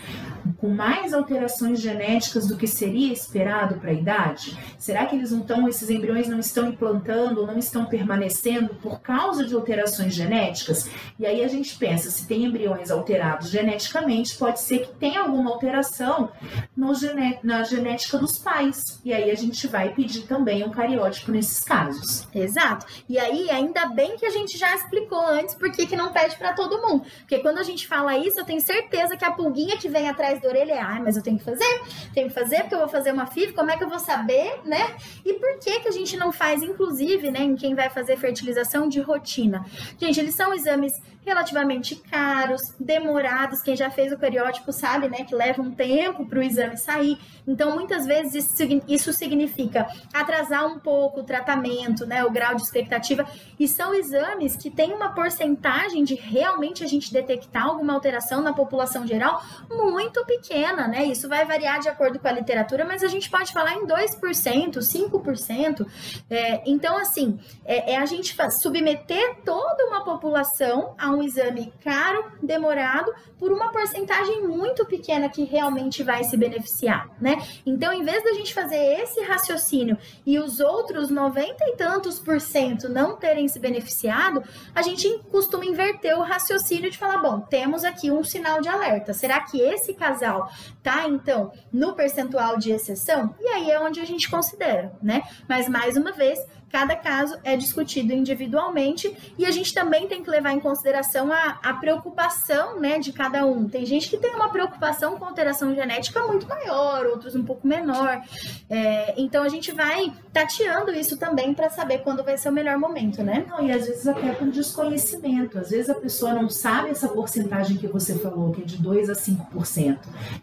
com 0.58 0.68
mais 0.68 1.14
alterações 1.14 1.80
genéticas 1.80 2.46
do 2.46 2.56
que 2.56 2.66
seria 2.66 3.12
esperado 3.12 3.76
para 3.76 3.90
a 3.90 3.94
idade? 3.94 4.56
Será 4.78 5.06
que 5.06 5.16
eles 5.16 5.30
não 5.30 5.40
estão, 5.40 5.68
esses 5.68 5.88
embriões 5.88 6.28
não 6.28 6.38
estão 6.38 6.68
implantando, 6.68 7.46
não 7.46 7.58
estão 7.58 7.85
permanecendo 7.86 8.74
por 8.74 9.00
causa 9.00 9.44
de 9.44 9.54
alterações 9.54 10.14
genéticas? 10.14 10.90
E 11.18 11.26
aí 11.26 11.42
a 11.42 11.48
gente 11.48 11.76
pensa, 11.76 12.10
se 12.10 12.26
tem 12.26 12.44
embriões 12.44 12.90
alterados 12.90 13.48
geneticamente, 13.48 14.36
pode 14.36 14.60
ser 14.60 14.86
que 14.86 14.94
tenha 14.94 15.20
alguma 15.20 15.50
alteração 15.50 16.30
no 16.76 16.94
gené 16.94 17.38
na 17.42 17.62
genética 17.62 18.18
dos 18.18 18.38
pais. 18.38 19.00
E 19.04 19.12
aí 19.12 19.30
a 19.30 19.34
gente 19.34 19.66
vai 19.66 19.94
pedir 19.94 20.22
também 20.22 20.64
um 20.64 20.70
cariótipo 20.70 21.30
nesses 21.30 21.62
casos. 21.62 22.26
Exato. 22.34 22.86
E 23.08 23.18
aí, 23.18 23.50
ainda 23.50 23.86
bem 23.86 24.16
que 24.16 24.26
a 24.26 24.30
gente 24.30 24.56
já 24.58 24.74
explicou 24.74 25.26
antes 25.26 25.54
por 25.54 25.70
que, 25.70 25.86
que 25.86 25.96
não 25.96 26.12
pede 26.12 26.36
para 26.36 26.52
todo 26.52 26.82
mundo. 26.82 27.04
Porque 27.20 27.38
quando 27.38 27.58
a 27.58 27.62
gente 27.62 27.86
fala 27.86 28.16
isso, 28.16 28.40
eu 28.40 28.44
tenho 28.44 28.60
certeza 28.60 29.16
que 29.16 29.24
a 29.24 29.30
pulguinha 29.30 29.76
que 29.76 29.88
vem 29.88 30.08
atrás 30.08 30.40
da 30.40 30.48
orelha 30.48 30.72
é, 30.72 30.80
ah, 30.80 31.00
mas 31.02 31.16
eu 31.16 31.22
tenho 31.22 31.38
que 31.38 31.44
fazer, 31.44 31.82
tenho 32.12 32.28
que 32.28 32.34
fazer 32.34 32.60
porque 32.60 32.74
eu 32.74 32.80
vou 32.80 32.88
fazer 32.88 33.12
uma 33.12 33.26
FIV, 33.26 33.52
como 33.52 33.70
é 33.70 33.76
que 33.76 33.84
eu 33.84 33.88
vou 33.88 33.98
saber, 33.98 34.60
né? 34.64 34.96
E 35.24 35.34
por 35.34 35.58
que 35.58 35.80
que 35.80 35.88
a 35.88 35.92
gente 35.92 36.16
não 36.16 36.32
faz, 36.32 36.62
inclusive, 36.62 37.30
né, 37.30 37.40
em 37.42 37.56
quem 37.56 37.74
vai 37.76 37.88
fazer 37.90 38.16
fertilização 38.16 38.88
de 38.88 39.00
rotina? 39.00 39.64
Gente, 39.98 40.18
eles 40.18 40.34
são 40.34 40.52
exames 40.52 40.92
relativamente 41.26 41.96
caros, 41.96 42.62
demorados. 42.78 43.60
Quem 43.60 43.76
já 43.76 43.90
fez 43.90 44.12
o 44.12 44.18
periódico 44.18 44.72
sabe, 44.72 45.08
né, 45.08 45.24
que 45.24 45.34
leva 45.34 45.60
um 45.60 45.72
tempo 45.72 46.24
para 46.24 46.38
o 46.38 46.42
exame 46.42 46.76
sair. 46.76 47.18
Então, 47.46 47.74
muitas 47.74 48.06
vezes 48.06 48.54
isso 48.88 49.12
significa 49.12 49.88
atrasar 50.14 50.64
um 50.66 50.78
pouco 50.78 51.20
o 51.20 51.24
tratamento, 51.24 52.06
né, 52.06 52.24
o 52.24 52.30
grau 52.30 52.54
de 52.54 52.62
expectativa. 52.62 53.26
E 53.58 53.66
são 53.66 53.92
exames 53.92 54.56
que 54.56 54.70
têm 54.70 54.94
uma 54.94 55.14
porcentagem 55.14 56.04
de 56.04 56.14
realmente 56.14 56.84
a 56.84 56.86
gente 56.86 57.12
detectar 57.12 57.64
alguma 57.64 57.92
alteração 57.92 58.40
na 58.40 58.52
população 58.52 59.04
geral 59.04 59.42
muito 59.68 60.24
pequena, 60.24 60.86
né? 60.86 61.04
Isso 61.06 61.28
vai 61.28 61.44
variar 61.44 61.80
de 61.80 61.88
acordo 61.88 62.20
com 62.20 62.28
a 62.28 62.32
literatura, 62.32 62.84
mas 62.84 63.02
a 63.02 63.08
gente 63.08 63.28
pode 63.28 63.52
falar 63.52 63.74
em 63.74 63.84
2%, 63.84 64.78
5%. 64.78 65.86
É, 66.30 66.62
então, 66.64 66.96
assim, 66.96 67.38
é, 67.66 67.92
é 67.92 67.96
a 67.98 68.06
gente 68.06 68.36
submeter 68.52 69.38
toda 69.44 69.86
uma 69.86 70.04
população 70.04 70.94
a 70.96 71.10
um 71.10 71.22
exame 71.22 71.72
caro, 71.82 72.32
demorado, 72.42 73.12
por 73.38 73.52
uma 73.52 73.70
porcentagem 73.70 74.46
muito 74.46 74.86
pequena 74.86 75.28
que 75.28 75.44
realmente 75.44 76.02
vai 76.02 76.24
se 76.24 76.36
beneficiar, 76.36 77.10
né? 77.20 77.42
Então, 77.66 77.92
em 77.92 78.02
vez 78.02 78.22
da 78.24 78.32
gente 78.32 78.54
fazer 78.54 78.76
esse 78.76 79.20
raciocínio 79.22 79.98
e 80.24 80.38
os 80.38 80.60
outros 80.60 81.10
90 81.10 81.56
e 81.60 81.76
tantos 81.76 82.18
por 82.18 82.40
cento 82.40 82.88
não 82.88 83.16
terem 83.16 83.48
se 83.48 83.58
beneficiado, 83.58 84.42
a 84.74 84.82
gente 84.82 85.18
costuma 85.30 85.64
inverter 85.64 86.16
o 86.18 86.22
raciocínio 86.22 86.90
de 86.90 86.96
falar, 86.96 87.18
bom, 87.18 87.40
temos 87.40 87.84
aqui 87.84 88.10
um 88.10 88.24
sinal 88.24 88.60
de 88.60 88.68
alerta. 88.68 89.12
Será 89.12 89.40
que 89.40 89.60
esse 89.60 89.92
casal 89.94 90.50
tá, 90.82 91.08
então, 91.08 91.52
no 91.72 91.94
percentual 91.94 92.56
de 92.56 92.70
exceção? 92.70 93.34
E 93.40 93.48
aí 93.48 93.70
é 93.70 93.80
onde 93.80 94.00
a 94.00 94.04
gente 94.04 94.30
considera, 94.30 94.92
né? 95.02 95.22
Mas, 95.48 95.68
mais 95.68 95.96
uma 95.96 96.12
vez, 96.12 96.38
Cada 96.70 96.96
caso 96.96 97.38
é 97.44 97.56
discutido 97.56 98.12
individualmente 98.12 99.14
e 99.38 99.46
a 99.46 99.50
gente 99.50 99.72
também 99.72 100.08
tem 100.08 100.22
que 100.22 100.30
levar 100.30 100.52
em 100.52 100.60
consideração 100.60 101.32
a, 101.32 101.58
a 101.62 101.74
preocupação 101.74 102.80
né, 102.80 102.98
de 102.98 103.12
cada 103.12 103.46
um. 103.46 103.68
Tem 103.68 103.86
gente 103.86 104.10
que 104.10 104.16
tem 104.16 104.34
uma 104.34 104.48
preocupação 104.48 105.16
com 105.16 105.24
alteração 105.24 105.74
genética 105.74 106.26
muito 106.26 106.46
maior, 106.48 107.06
outros 107.06 107.34
um 107.34 107.44
pouco 107.44 107.66
menor. 107.66 108.20
É, 108.68 109.14
então 109.16 109.42
a 109.42 109.48
gente 109.48 109.72
vai 109.72 110.12
tateando 110.32 110.92
isso 110.92 111.16
também 111.16 111.54
para 111.54 111.70
saber 111.70 111.98
quando 111.98 112.24
vai 112.24 112.36
ser 112.36 112.48
o 112.48 112.52
melhor 112.52 112.78
momento, 112.78 113.22
né? 113.22 113.46
Não, 113.48 113.64
e 113.64 113.70
às 113.70 113.86
vezes 113.86 114.06
até 114.06 114.32
por 114.32 114.48
desconhecimento. 114.48 115.58
Às 115.58 115.70
vezes 115.70 115.88
a 115.88 115.94
pessoa 115.94 116.34
não 116.34 116.48
sabe 116.48 116.90
essa 116.90 117.08
porcentagem 117.08 117.76
que 117.76 117.86
você 117.86 118.18
falou, 118.18 118.52
que 118.52 118.62
é 118.62 118.64
de 118.64 118.76
2 118.76 119.08
a 119.08 119.14
5%. 119.14 119.98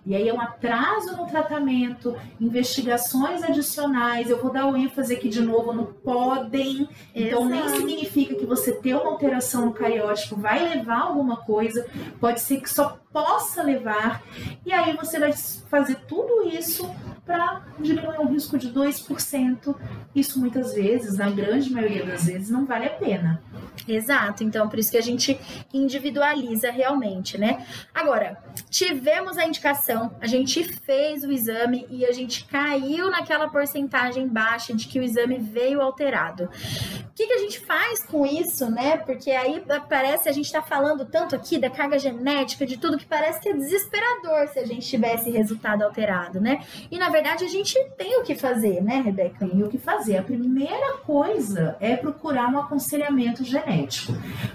E 0.06 0.16
aí 0.16 0.28
é 0.28 0.34
um 0.34 0.42
atraso 0.42 1.16
no 1.18 1.26
tratamento, 1.28 2.16
investigações 2.40 3.44
adicionais. 3.44 4.30
Eu 4.30 4.42
vou 4.42 4.52
dar 4.52 4.68
o 4.68 4.76
ênfase 4.76 5.14
aqui 5.14 5.30
de 5.30 5.42
novo 5.42 5.74
no 5.74 5.86
podem. 6.24 6.90
Então, 7.14 7.46
nem 7.46 7.68
significa 7.70 8.36
que 8.36 8.46
você 8.46 8.72
ter 8.72 8.96
uma 8.96 9.12
alteração 9.12 9.66
no 9.66 9.74
cariótipo 9.74 10.36
vai 10.36 10.76
levar 10.76 11.02
alguma 11.02 11.38
coisa. 11.38 11.86
Pode 12.20 12.42
ser 12.42 12.62
que 12.62 12.70
só 12.70 12.98
possa 13.12 13.62
levar. 13.62 14.24
E 14.66 14.72
aí 14.72 14.96
você 14.96 15.20
vai 15.20 15.34
fazer 15.34 15.96
tudo 16.08 16.48
isso 16.48 16.90
para 17.26 17.62
diminuir 17.80 18.20
um 18.20 18.28
risco 18.28 18.58
de 18.58 18.72
2%. 18.72 19.76
Isso 20.14 20.40
muitas 20.40 20.74
vezes, 20.74 21.18
na 21.18 21.30
grande 21.30 21.72
maioria 21.72 22.06
das 22.06 22.26
vezes, 22.26 22.50
não 22.50 22.66
vale 22.66 22.86
a 22.86 22.90
pena. 22.90 23.42
Exato, 23.88 24.44
então 24.44 24.70
por 24.70 24.80
isso 24.80 24.92
que 24.92 24.98
a 24.98 25.02
gente 25.02 25.40
individualiza 25.74 26.72
realmente, 26.72 27.38
né? 27.38 27.66
Agora, 27.94 28.38
tivemos 28.70 29.38
a 29.38 29.46
indicação, 29.46 30.16
a 30.22 30.28
gente 30.28 30.64
fez 30.64 31.24
o 31.24 31.32
exame 31.32 31.86
e 31.90 32.06
a 32.06 32.12
gente 32.12 32.46
caiu 32.46 33.10
naquela 33.10 33.50
porcentagem 33.50 34.28
baixa 34.28 34.74
de 34.74 34.88
que 34.88 35.00
o 35.00 35.04
exame 35.04 35.38
veio 35.38 35.82
alterado. 35.82 36.46
O 36.46 37.16
que, 37.16 37.28
que 37.28 37.34
a 37.34 37.40
gente 37.40 37.60
faz 37.60 38.04
com 38.06 38.26
isso, 38.26 38.70
né? 38.70 38.98
Porque 38.98 39.32
aí 39.32 39.64
parece 39.90 40.30
a 40.30 40.32
gente 40.32 40.46
está 40.46 40.62
falando 40.62 41.06
tanto 41.06 41.36
aqui 41.36 41.58
da 41.58 41.70
carga 41.70 41.98
genética, 42.00 42.66
de 42.66 42.78
tudo 42.78 42.98
que 42.98 43.06
parece 43.06 43.40
que 43.40 43.50
é 43.50 43.54
desesperador 43.54 44.48
se 44.48 44.60
a 44.60 44.66
gente 44.66 44.88
tivesse 44.88 45.30
resultado 45.30 45.84
alterado, 45.84 46.40
né? 46.40 46.64
E 46.90 46.98
na 46.98 47.10
verdade 47.14 47.46
a 47.46 47.48
gente 47.48 47.78
tem 47.96 48.20
o 48.20 48.24
que 48.24 48.34
fazer, 48.34 48.82
né, 48.82 49.00
Rebeca? 49.00 49.46
Tem 49.46 49.62
o 49.62 49.70
que 49.70 49.78
fazer. 49.78 50.18
A 50.18 50.24
primeira 50.24 50.98
coisa 50.98 51.78
é 51.80 51.96
procurar 51.96 52.48
um 52.48 52.58
aconselhamento 52.58 53.44
genético, 53.44 54.14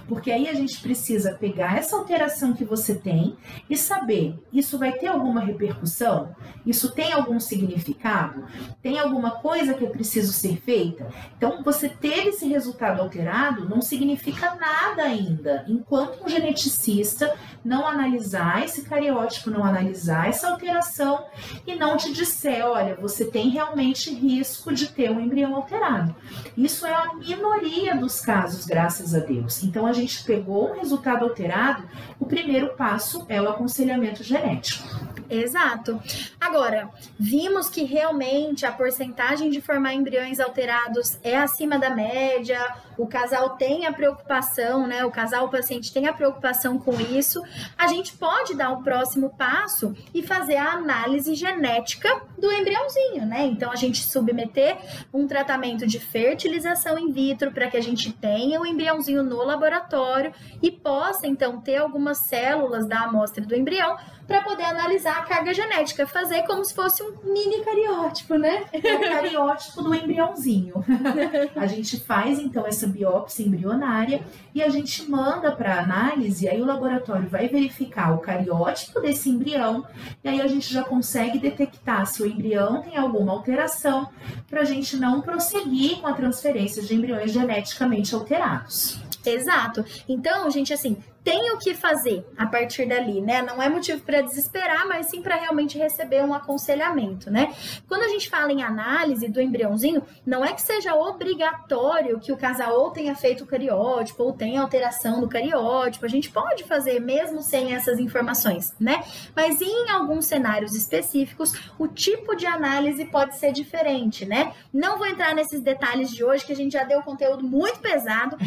porque 0.08 0.32
aí 0.32 0.48
a 0.48 0.54
gente 0.54 0.80
precisa 0.80 1.34
pegar 1.34 1.78
essa 1.78 1.96
alteração 1.96 2.52
que 2.52 2.64
você 2.64 2.96
tem 2.96 3.36
e 3.70 3.76
saber 3.76 4.34
isso 4.52 4.76
vai 4.76 4.92
ter 4.92 5.06
alguma 5.06 5.40
repercussão, 5.40 6.34
isso 6.66 6.90
tem 6.90 7.12
algum 7.12 7.38
significado, 7.38 8.44
tem 8.82 8.98
alguma 8.98 9.30
coisa 9.30 9.74
que 9.74 9.84
é 9.84 9.88
preciso 9.88 10.32
ser 10.32 10.60
feita. 10.60 11.06
Então, 11.36 11.62
você 11.62 11.88
ter 11.88 12.26
esse 12.26 12.48
resultado 12.48 13.00
alterado 13.00 13.68
não 13.68 13.80
significa 13.80 14.56
nada 14.56 15.04
ainda, 15.04 15.64
enquanto 15.68 16.24
um 16.24 16.28
geneticista 16.28 17.32
não 17.64 17.86
analisar 17.86 18.64
esse 18.64 18.82
cariótipo, 18.82 19.50
não 19.50 19.64
analisar 19.64 20.28
essa 20.28 20.48
alteração 20.48 21.24
e 21.66 21.74
não 21.74 21.96
te 21.96 22.12
disser, 22.12 22.47
olha, 22.62 22.94
você 22.96 23.24
tem 23.24 23.48
realmente 23.48 24.12
risco 24.12 24.72
de 24.72 24.88
ter 24.88 25.10
um 25.10 25.20
embrião 25.20 25.54
alterado. 25.54 26.14
Isso 26.56 26.86
é 26.86 26.92
a 26.92 27.14
minoria 27.14 27.96
dos 27.96 28.20
casos, 28.20 28.64
graças 28.64 29.14
a 29.14 29.20
Deus. 29.20 29.62
Então 29.62 29.86
a 29.86 29.92
gente 29.92 30.24
pegou 30.24 30.70
um 30.70 30.78
resultado 30.78 31.24
alterado, 31.24 31.82
o 32.18 32.26
primeiro 32.26 32.74
passo 32.74 33.24
é 33.28 33.40
o 33.40 33.48
aconselhamento 33.48 34.22
genético. 34.22 34.88
Exato. 35.30 36.00
Agora, 36.40 36.88
vimos 37.18 37.68
que 37.68 37.84
realmente 37.84 38.64
a 38.64 38.72
porcentagem 38.72 39.50
de 39.50 39.60
formar 39.60 39.92
embriões 39.92 40.40
alterados 40.40 41.18
é 41.22 41.36
acima 41.36 41.78
da 41.78 41.90
média, 41.90 42.58
o 42.98 43.06
casal 43.06 43.50
tem 43.50 43.86
a 43.86 43.92
preocupação, 43.92 44.86
né? 44.86 45.04
O 45.04 45.10
casal, 45.10 45.46
o 45.46 45.48
paciente 45.48 45.92
tem 45.92 46.06
a 46.08 46.12
preocupação 46.12 46.78
com 46.78 46.92
isso. 47.00 47.40
A 47.76 47.86
gente 47.86 48.12
pode 48.16 48.54
dar 48.56 48.70
o 48.70 48.80
um 48.80 48.82
próximo 48.82 49.30
passo 49.30 49.94
e 50.12 50.22
fazer 50.22 50.56
a 50.56 50.72
análise 50.72 51.34
genética 51.34 52.22
do 52.36 52.50
embriãozinho, 52.52 53.24
né? 53.24 53.46
Então, 53.46 53.70
a 53.70 53.76
gente 53.76 54.02
submeter 54.02 54.76
um 55.14 55.26
tratamento 55.26 55.86
de 55.86 56.00
fertilização 56.00 56.98
in 56.98 57.12
vitro 57.12 57.52
para 57.52 57.68
que 57.68 57.76
a 57.76 57.82
gente 57.82 58.12
tenha 58.12 58.60
o 58.60 58.66
embriãozinho 58.66 59.22
no 59.22 59.44
laboratório 59.44 60.32
e 60.60 60.70
possa, 60.70 61.26
então, 61.26 61.60
ter 61.60 61.76
algumas 61.76 62.18
células 62.18 62.86
da 62.86 63.02
amostra 63.02 63.44
do 63.44 63.54
embrião 63.54 63.96
para 64.26 64.42
poder 64.42 64.64
analisar 64.64 65.18
a 65.18 65.22
carga 65.22 65.54
genética, 65.54 66.06
fazer 66.06 66.42
como 66.42 66.62
se 66.62 66.74
fosse 66.74 67.02
um 67.02 67.32
mini 67.32 67.64
cariótipo, 67.64 68.34
né? 68.34 68.66
É 68.72 68.94
o 68.94 69.00
cariótipo 69.00 69.82
do 69.82 69.94
embriãozinho. 69.94 70.84
a 71.56 71.66
gente 71.66 71.98
faz 72.00 72.38
então 72.38 72.66
essa 72.66 72.86
biópsia 72.88 73.44
embrionária 73.46 74.22
e 74.54 74.62
a 74.62 74.68
gente 74.68 75.08
manda 75.08 75.52
para 75.52 75.80
análise, 75.80 76.48
aí 76.48 76.60
o 76.60 76.66
laboratório 76.66 77.28
vai 77.28 77.48
verificar 77.48 78.14
o 78.14 78.18
cariótipo 78.18 79.00
desse 79.00 79.30
embrião 79.30 79.84
e 80.22 80.28
aí 80.28 80.40
a 80.40 80.46
gente 80.46 80.72
já 80.72 80.82
consegue 80.82 81.38
detectar 81.38 82.06
se 82.06 82.22
o 82.22 82.26
embrião 82.26 82.82
tem 82.82 82.96
alguma 82.96 83.32
alteração 83.32 84.08
para 84.48 84.62
a 84.62 84.64
gente 84.64 84.96
não 84.96 85.20
prosseguir 85.20 86.00
com 86.00 86.06
a 86.06 86.12
transferência 86.12 86.82
de 86.82 86.94
embriões 86.94 87.32
geneticamente 87.32 88.14
alterados. 88.14 89.00
Exato. 89.24 89.84
Então, 90.08 90.50
gente, 90.50 90.72
assim, 90.72 90.96
tem 91.28 91.52
o 91.52 91.58
que 91.58 91.74
fazer 91.74 92.26
a 92.38 92.46
partir 92.46 92.86
dali, 92.86 93.20
né? 93.20 93.42
Não 93.42 93.62
é 93.62 93.68
motivo 93.68 94.00
para 94.00 94.22
desesperar, 94.22 94.88
mas 94.88 95.10
sim 95.10 95.20
para 95.20 95.36
realmente 95.36 95.76
receber 95.76 96.24
um 96.24 96.32
aconselhamento, 96.32 97.30
né? 97.30 97.54
Quando 97.86 98.00
a 98.04 98.08
gente 98.08 98.30
fala 98.30 98.50
em 98.50 98.62
análise 98.62 99.28
do 99.28 99.38
embriãozinho, 99.38 100.02
não 100.24 100.42
é 100.42 100.54
que 100.54 100.62
seja 100.62 100.94
obrigatório 100.94 102.18
que 102.18 102.32
o 102.32 102.36
casal 102.38 102.80
ou 102.80 102.90
tenha 102.92 103.14
feito 103.14 103.44
o 103.44 103.46
cariótipo 103.46 104.22
ou 104.22 104.32
tenha 104.32 104.62
alteração 104.62 105.20
do 105.20 105.28
cariótipo. 105.28 106.06
A 106.06 106.08
gente 106.08 106.30
pode 106.30 106.64
fazer 106.64 106.98
mesmo 106.98 107.42
sem 107.42 107.74
essas 107.74 107.98
informações, 107.98 108.74
né? 108.80 109.04
Mas 109.36 109.60
em 109.60 109.90
alguns 109.90 110.24
cenários 110.24 110.74
específicos, 110.74 111.52
o 111.78 111.86
tipo 111.86 112.34
de 112.36 112.46
análise 112.46 113.04
pode 113.04 113.36
ser 113.36 113.52
diferente, 113.52 114.24
né? 114.24 114.54
Não 114.72 114.96
vou 114.96 115.06
entrar 115.06 115.34
nesses 115.34 115.60
detalhes 115.60 116.10
de 116.10 116.24
hoje, 116.24 116.46
que 116.46 116.52
a 116.52 116.56
gente 116.56 116.72
já 116.72 116.84
deu 116.84 117.02
conteúdo 117.02 117.44
muito 117.44 117.80
pesado, 117.80 118.38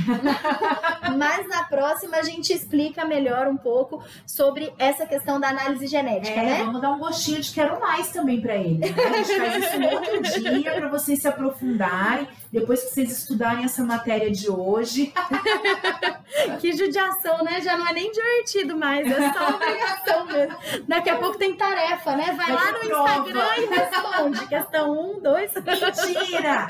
mas 1.15 1.47
na 1.47 1.65
próxima 1.65 2.17
a 2.17 2.23
gente 2.23 2.51
explica 2.71 3.05
melhor 3.05 3.47
um 3.47 3.57
pouco 3.57 4.01
sobre 4.25 4.73
essa 4.79 5.05
questão 5.05 5.39
da 5.39 5.49
análise 5.49 5.87
genética, 5.87 6.39
é, 6.39 6.45
né? 6.45 6.63
Vamos 6.63 6.81
dar 6.81 6.91
um 6.91 6.99
gostinho 6.99 7.41
de 7.41 7.51
quero 7.51 7.79
mais 7.79 8.09
também 8.11 8.39
para 8.39 8.55
ele. 8.55 8.77
Né? 8.77 8.87
A 8.87 9.23
gente 9.23 9.37
faz 9.37 9.65
isso 9.65 9.77
um 9.77 9.93
outro 9.93 10.21
dia 10.21 10.71
para 10.73 10.87
vocês 10.87 11.19
se 11.19 11.27
aprofundarem, 11.27 12.27
depois 12.51 12.83
que 12.83 12.89
vocês 12.89 13.11
estudarem 13.11 13.63
essa 13.63 13.83
matéria 13.83 14.29
de 14.29 14.49
hoje. 14.49 15.13
que 16.59 16.73
judiação, 16.73 17.43
né? 17.43 17.61
Já 17.61 17.77
não 17.77 17.87
é 17.87 17.93
nem 17.93 18.11
divertido 18.11 18.77
mais, 18.77 19.09
é 19.09 19.33
só 19.33 19.55
obrigação 19.55 20.25
mesmo. 20.25 20.57
Daqui 20.87 21.09
a 21.09 21.17
pouco 21.17 21.37
tem 21.37 21.55
tarefa, 21.55 22.15
né? 22.15 22.33
Vai, 22.33 22.51
lá 22.51 22.71
no 22.73 22.79
prova. 22.79 23.09
Instagram 23.09 23.49
e 23.57 23.65
responde. 23.67 24.47
Questão 24.47 25.13
1, 25.15 25.19
2. 25.21 25.51
Mentira! 25.53 26.67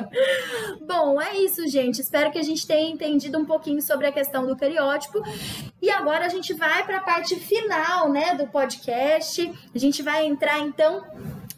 Bom, 0.80 1.20
é 1.20 1.36
isso, 1.36 1.68
gente. 1.68 2.00
Espero 2.00 2.30
que 2.30 2.38
a 2.38 2.42
gente 2.42 2.66
tenha 2.66 2.90
entendido 2.90 3.38
um 3.38 3.44
pouquinho 3.44 3.82
sobre 3.82 4.06
a 4.06 4.12
questão 4.12 4.46
do 4.46 4.56
cariótipo. 4.56 5.22
E 5.82 5.90
agora 5.90 6.24
a 6.24 6.28
gente 6.28 6.54
vai 6.54 6.84
para 6.84 6.98
a 6.98 7.02
parte 7.02 7.36
final, 7.36 8.10
né, 8.10 8.34
do 8.34 8.46
podcast. 8.46 9.52
A 9.74 9.78
gente 9.78 10.02
vai 10.02 10.24
entrar 10.24 10.60
então 10.60 11.04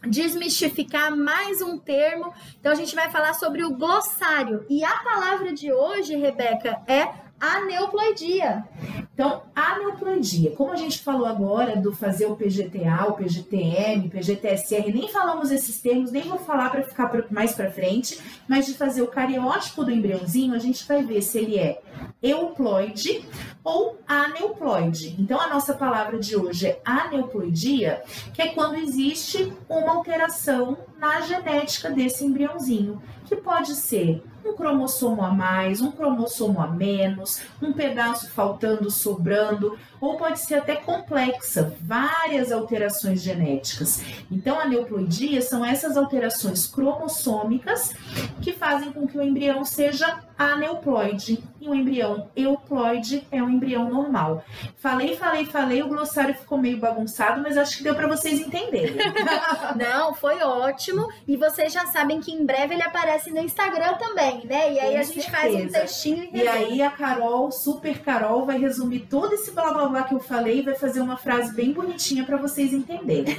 desmistificar 0.06 1.16
mais 1.16 1.60
um 1.60 1.78
termo. 1.78 2.32
Então 2.60 2.72
a 2.72 2.76
gente 2.76 2.94
vai 2.94 3.10
falar 3.10 3.34
sobre 3.34 3.64
o 3.64 3.74
glossário. 3.74 4.64
E 4.68 4.84
a 4.84 4.96
palavra 4.98 5.52
de 5.52 5.72
hoje, 5.72 6.16
Rebeca, 6.16 6.80
é 6.86 7.26
aneuploidia. 7.40 8.64
Então, 9.12 9.42
aneuploidia, 9.54 10.50
como 10.52 10.72
a 10.72 10.76
gente 10.76 11.00
falou 11.00 11.26
agora 11.26 11.76
do 11.76 11.92
fazer 11.94 12.26
o 12.26 12.36
PGTA, 12.36 13.06
o 13.08 13.14
PGTM, 13.14 14.08
PGTSR, 14.10 14.92
nem 14.92 15.08
falamos 15.08 15.50
esses 15.50 15.80
termos, 15.80 16.12
nem 16.12 16.22
vou 16.24 16.38
falar 16.38 16.70
para 16.70 16.82
ficar 16.82 17.10
mais 17.30 17.54
para 17.54 17.70
frente, 17.70 18.18
mas 18.48 18.66
de 18.66 18.74
fazer 18.74 19.02
o 19.02 19.06
cariótipo 19.06 19.84
do 19.84 19.90
embriãozinho, 19.90 20.54
a 20.54 20.58
gente 20.58 20.86
vai 20.86 21.02
ver 21.02 21.22
se 21.22 21.38
ele 21.38 21.58
é 21.58 21.80
euploide 22.22 23.24
ou 23.66 23.98
aneuploide. 24.06 25.16
Então, 25.18 25.40
a 25.40 25.48
nossa 25.48 25.74
palavra 25.74 26.20
de 26.20 26.36
hoje 26.36 26.68
é 26.68 26.80
aneuploidia, 26.84 28.00
que 28.32 28.40
é 28.40 28.46
quando 28.54 28.76
existe 28.76 29.52
uma 29.68 29.96
alteração 29.96 30.78
na 30.96 31.20
genética 31.22 31.90
desse 31.90 32.24
embriãozinho, 32.24 33.02
que 33.24 33.34
pode 33.34 33.74
ser 33.74 34.22
um 34.44 34.54
cromossomo 34.54 35.22
a 35.22 35.30
mais, 35.30 35.80
um 35.80 35.90
cromossomo 35.90 36.60
a 36.60 36.68
menos, 36.68 37.42
um 37.60 37.72
pedaço 37.72 38.30
faltando, 38.30 38.90
sobrando, 38.90 39.76
ou 40.00 40.16
pode 40.16 40.38
ser 40.38 40.56
até 40.56 40.76
complexa, 40.76 41.74
várias 41.80 42.52
alterações 42.52 43.20
genéticas. 43.20 44.02
Então, 44.30 44.60
a 44.60 44.66
neuploidia 44.66 45.42
são 45.42 45.64
essas 45.64 45.96
alterações 45.96 46.66
cromossômicas 46.66 47.92
que 48.40 48.52
fazem 48.52 48.92
com 48.92 49.06
que 49.06 49.18
o 49.18 49.22
embrião 49.22 49.64
seja 49.64 50.20
aneuploide 50.38 51.42
e 51.60 51.68
o 51.68 51.74
embrião 51.74 52.28
euploide 52.36 53.26
é 53.30 53.42
um 53.42 53.50
embrião 53.56 53.88
normal. 53.88 54.44
Falei, 54.76 55.16
falei, 55.16 55.44
falei, 55.46 55.82
o 55.82 55.88
glossário 55.88 56.34
ficou 56.34 56.58
meio 56.58 56.78
bagunçado, 56.78 57.42
mas 57.42 57.56
acho 57.56 57.78
que 57.78 57.84
deu 57.84 57.94
para 57.94 58.06
vocês 58.06 58.40
entenderem. 58.40 58.96
Não, 59.76 60.14
foi 60.14 60.42
ótimo 60.42 61.08
e 61.26 61.36
vocês 61.36 61.72
já 61.72 61.86
sabem 61.86 62.20
que 62.20 62.32
em 62.32 62.44
breve 62.44 62.74
ele 62.74 62.82
aparece 62.82 63.30
no 63.30 63.40
Instagram 63.40 63.94
também, 63.94 64.46
né? 64.46 64.72
E 64.72 64.80
aí 64.80 64.92
Com 64.94 65.00
a 65.00 65.02
gente 65.02 65.22
certeza. 65.22 65.36
faz 65.36 65.54
um 65.54 65.68
textinho 65.68 66.28
e, 66.32 66.38
e 66.38 66.48
aí 66.48 66.82
a 66.82 66.90
Carol, 66.90 67.50
super 67.50 68.00
Carol, 68.00 68.44
vai 68.44 68.58
resumir 68.58 69.00
todo 69.00 69.34
esse 69.34 69.50
blá 69.50 69.72
blá 69.72 69.88
blá 69.88 70.02
que 70.04 70.14
eu 70.14 70.20
falei 70.20 70.58
e 70.58 70.62
vai 70.62 70.74
fazer 70.74 71.00
uma 71.00 71.16
frase 71.16 71.52
bem 71.54 71.72
bonitinha 71.72 72.24
para 72.24 72.36
vocês 72.36 72.72
entenderem. 72.72 73.36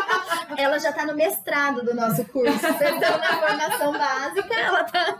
ela 0.56 0.78
já 0.78 0.92
tá 0.92 1.06
no 1.06 1.14
mestrado 1.14 1.84
do 1.84 1.94
nosso 1.94 2.24
curso. 2.26 2.58
Vocês 2.58 2.94
estão 2.94 3.18
na 3.18 3.40
formação 3.40 3.92
básica, 3.92 4.54
ela 4.54 4.84
tá. 4.84 5.18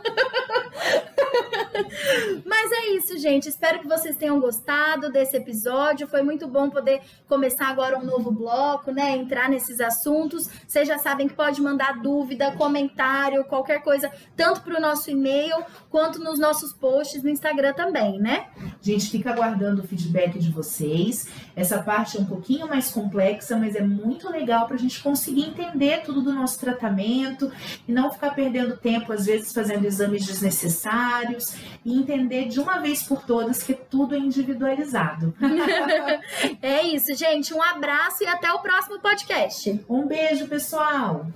Mas 2.45 2.71
é 2.71 2.87
isso, 2.91 3.17
gente. 3.17 3.47
Espero 3.49 3.79
que 3.79 3.87
vocês 3.87 4.15
tenham 4.15 4.39
gostado 4.39 5.11
desse 5.11 5.37
episódio. 5.37 6.07
Foi 6.07 6.21
muito 6.21 6.47
bom 6.47 6.69
poder 6.69 7.01
começar 7.27 7.67
agora 7.67 7.97
um 7.97 8.03
novo 8.03 8.31
bloco, 8.31 8.91
né? 8.91 9.15
Entrar 9.15 9.49
nesses 9.49 9.79
assuntos. 9.79 10.49
Vocês 10.67 10.87
já 10.87 10.97
sabem 10.97 11.27
que 11.27 11.33
pode 11.33 11.61
mandar 11.61 12.01
dúvida, 12.01 12.51
comentário, 12.53 13.43
qualquer 13.45 13.81
coisa, 13.81 14.11
tanto 14.35 14.61
para 14.61 14.77
o 14.77 14.81
nosso 14.81 15.09
e-mail 15.09 15.55
quanto 15.89 16.19
nos 16.19 16.39
nossos 16.39 16.73
posts 16.73 17.23
no 17.23 17.29
Instagram 17.29 17.73
também, 17.73 18.19
né? 18.19 18.47
A 18.57 18.83
gente 18.83 19.09
fica 19.09 19.31
aguardando 19.31 19.81
o 19.81 19.87
feedback 19.87 20.39
de 20.39 20.51
vocês. 20.51 21.27
Essa 21.55 21.81
parte 21.81 22.17
é 22.17 22.19
um 22.19 22.25
pouquinho 22.25 22.67
mais 22.67 22.91
complexa, 22.91 23.57
mas 23.57 23.75
é 23.75 23.81
muito 23.81 24.29
legal 24.29 24.65
para 24.65 24.75
a 24.75 24.79
gente 24.79 25.01
conseguir 25.01 25.43
entender 25.43 26.01
tudo 26.03 26.21
do 26.21 26.33
nosso 26.33 26.59
tratamento 26.59 27.51
e 27.87 27.91
não 27.91 28.11
ficar 28.11 28.31
perdendo 28.31 28.77
tempo, 28.77 29.11
às 29.11 29.25
vezes, 29.25 29.53
fazendo 29.53 29.85
exames 29.85 30.25
desnecessários 30.25 31.55
e 31.85 31.97
entender 31.97 32.47
de 32.47 32.59
uma 32.59 32.79
vez 32.79 33.03
por 33.03 33.23
todas 33.23 33.63
que 33.63 33.73
tudo 33.73 34.15
é 34.15 34.17
individualizado. 34.17 35.33
é 36.61 36.83
isso, 36.83 37.13
gente. 37.15 37.53
Um 37.53 37.61
abraço 37.61 38.23
e 38.23 38.27
até 38.27 38.51
o 38.51 38.59
próximo 38.59 38.99
podcast. 38.99 39.83
Um 39.89 40.07
beijo, 40.07 40.47
pessoal! 40.47 41.27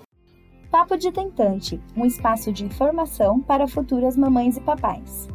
Papo 0.72 0.98
de 0.98 1.12
Tentante 1.12 1.80
um 1.96 2.06
espaço 2.06 2.52
de 2.52 2.66
informação 2.66 3.40
para 3.40 3.68
futuras 3.68 4.18
mamães 4.18 4.58
e 4.58 4.62
papais. 4.62 5.35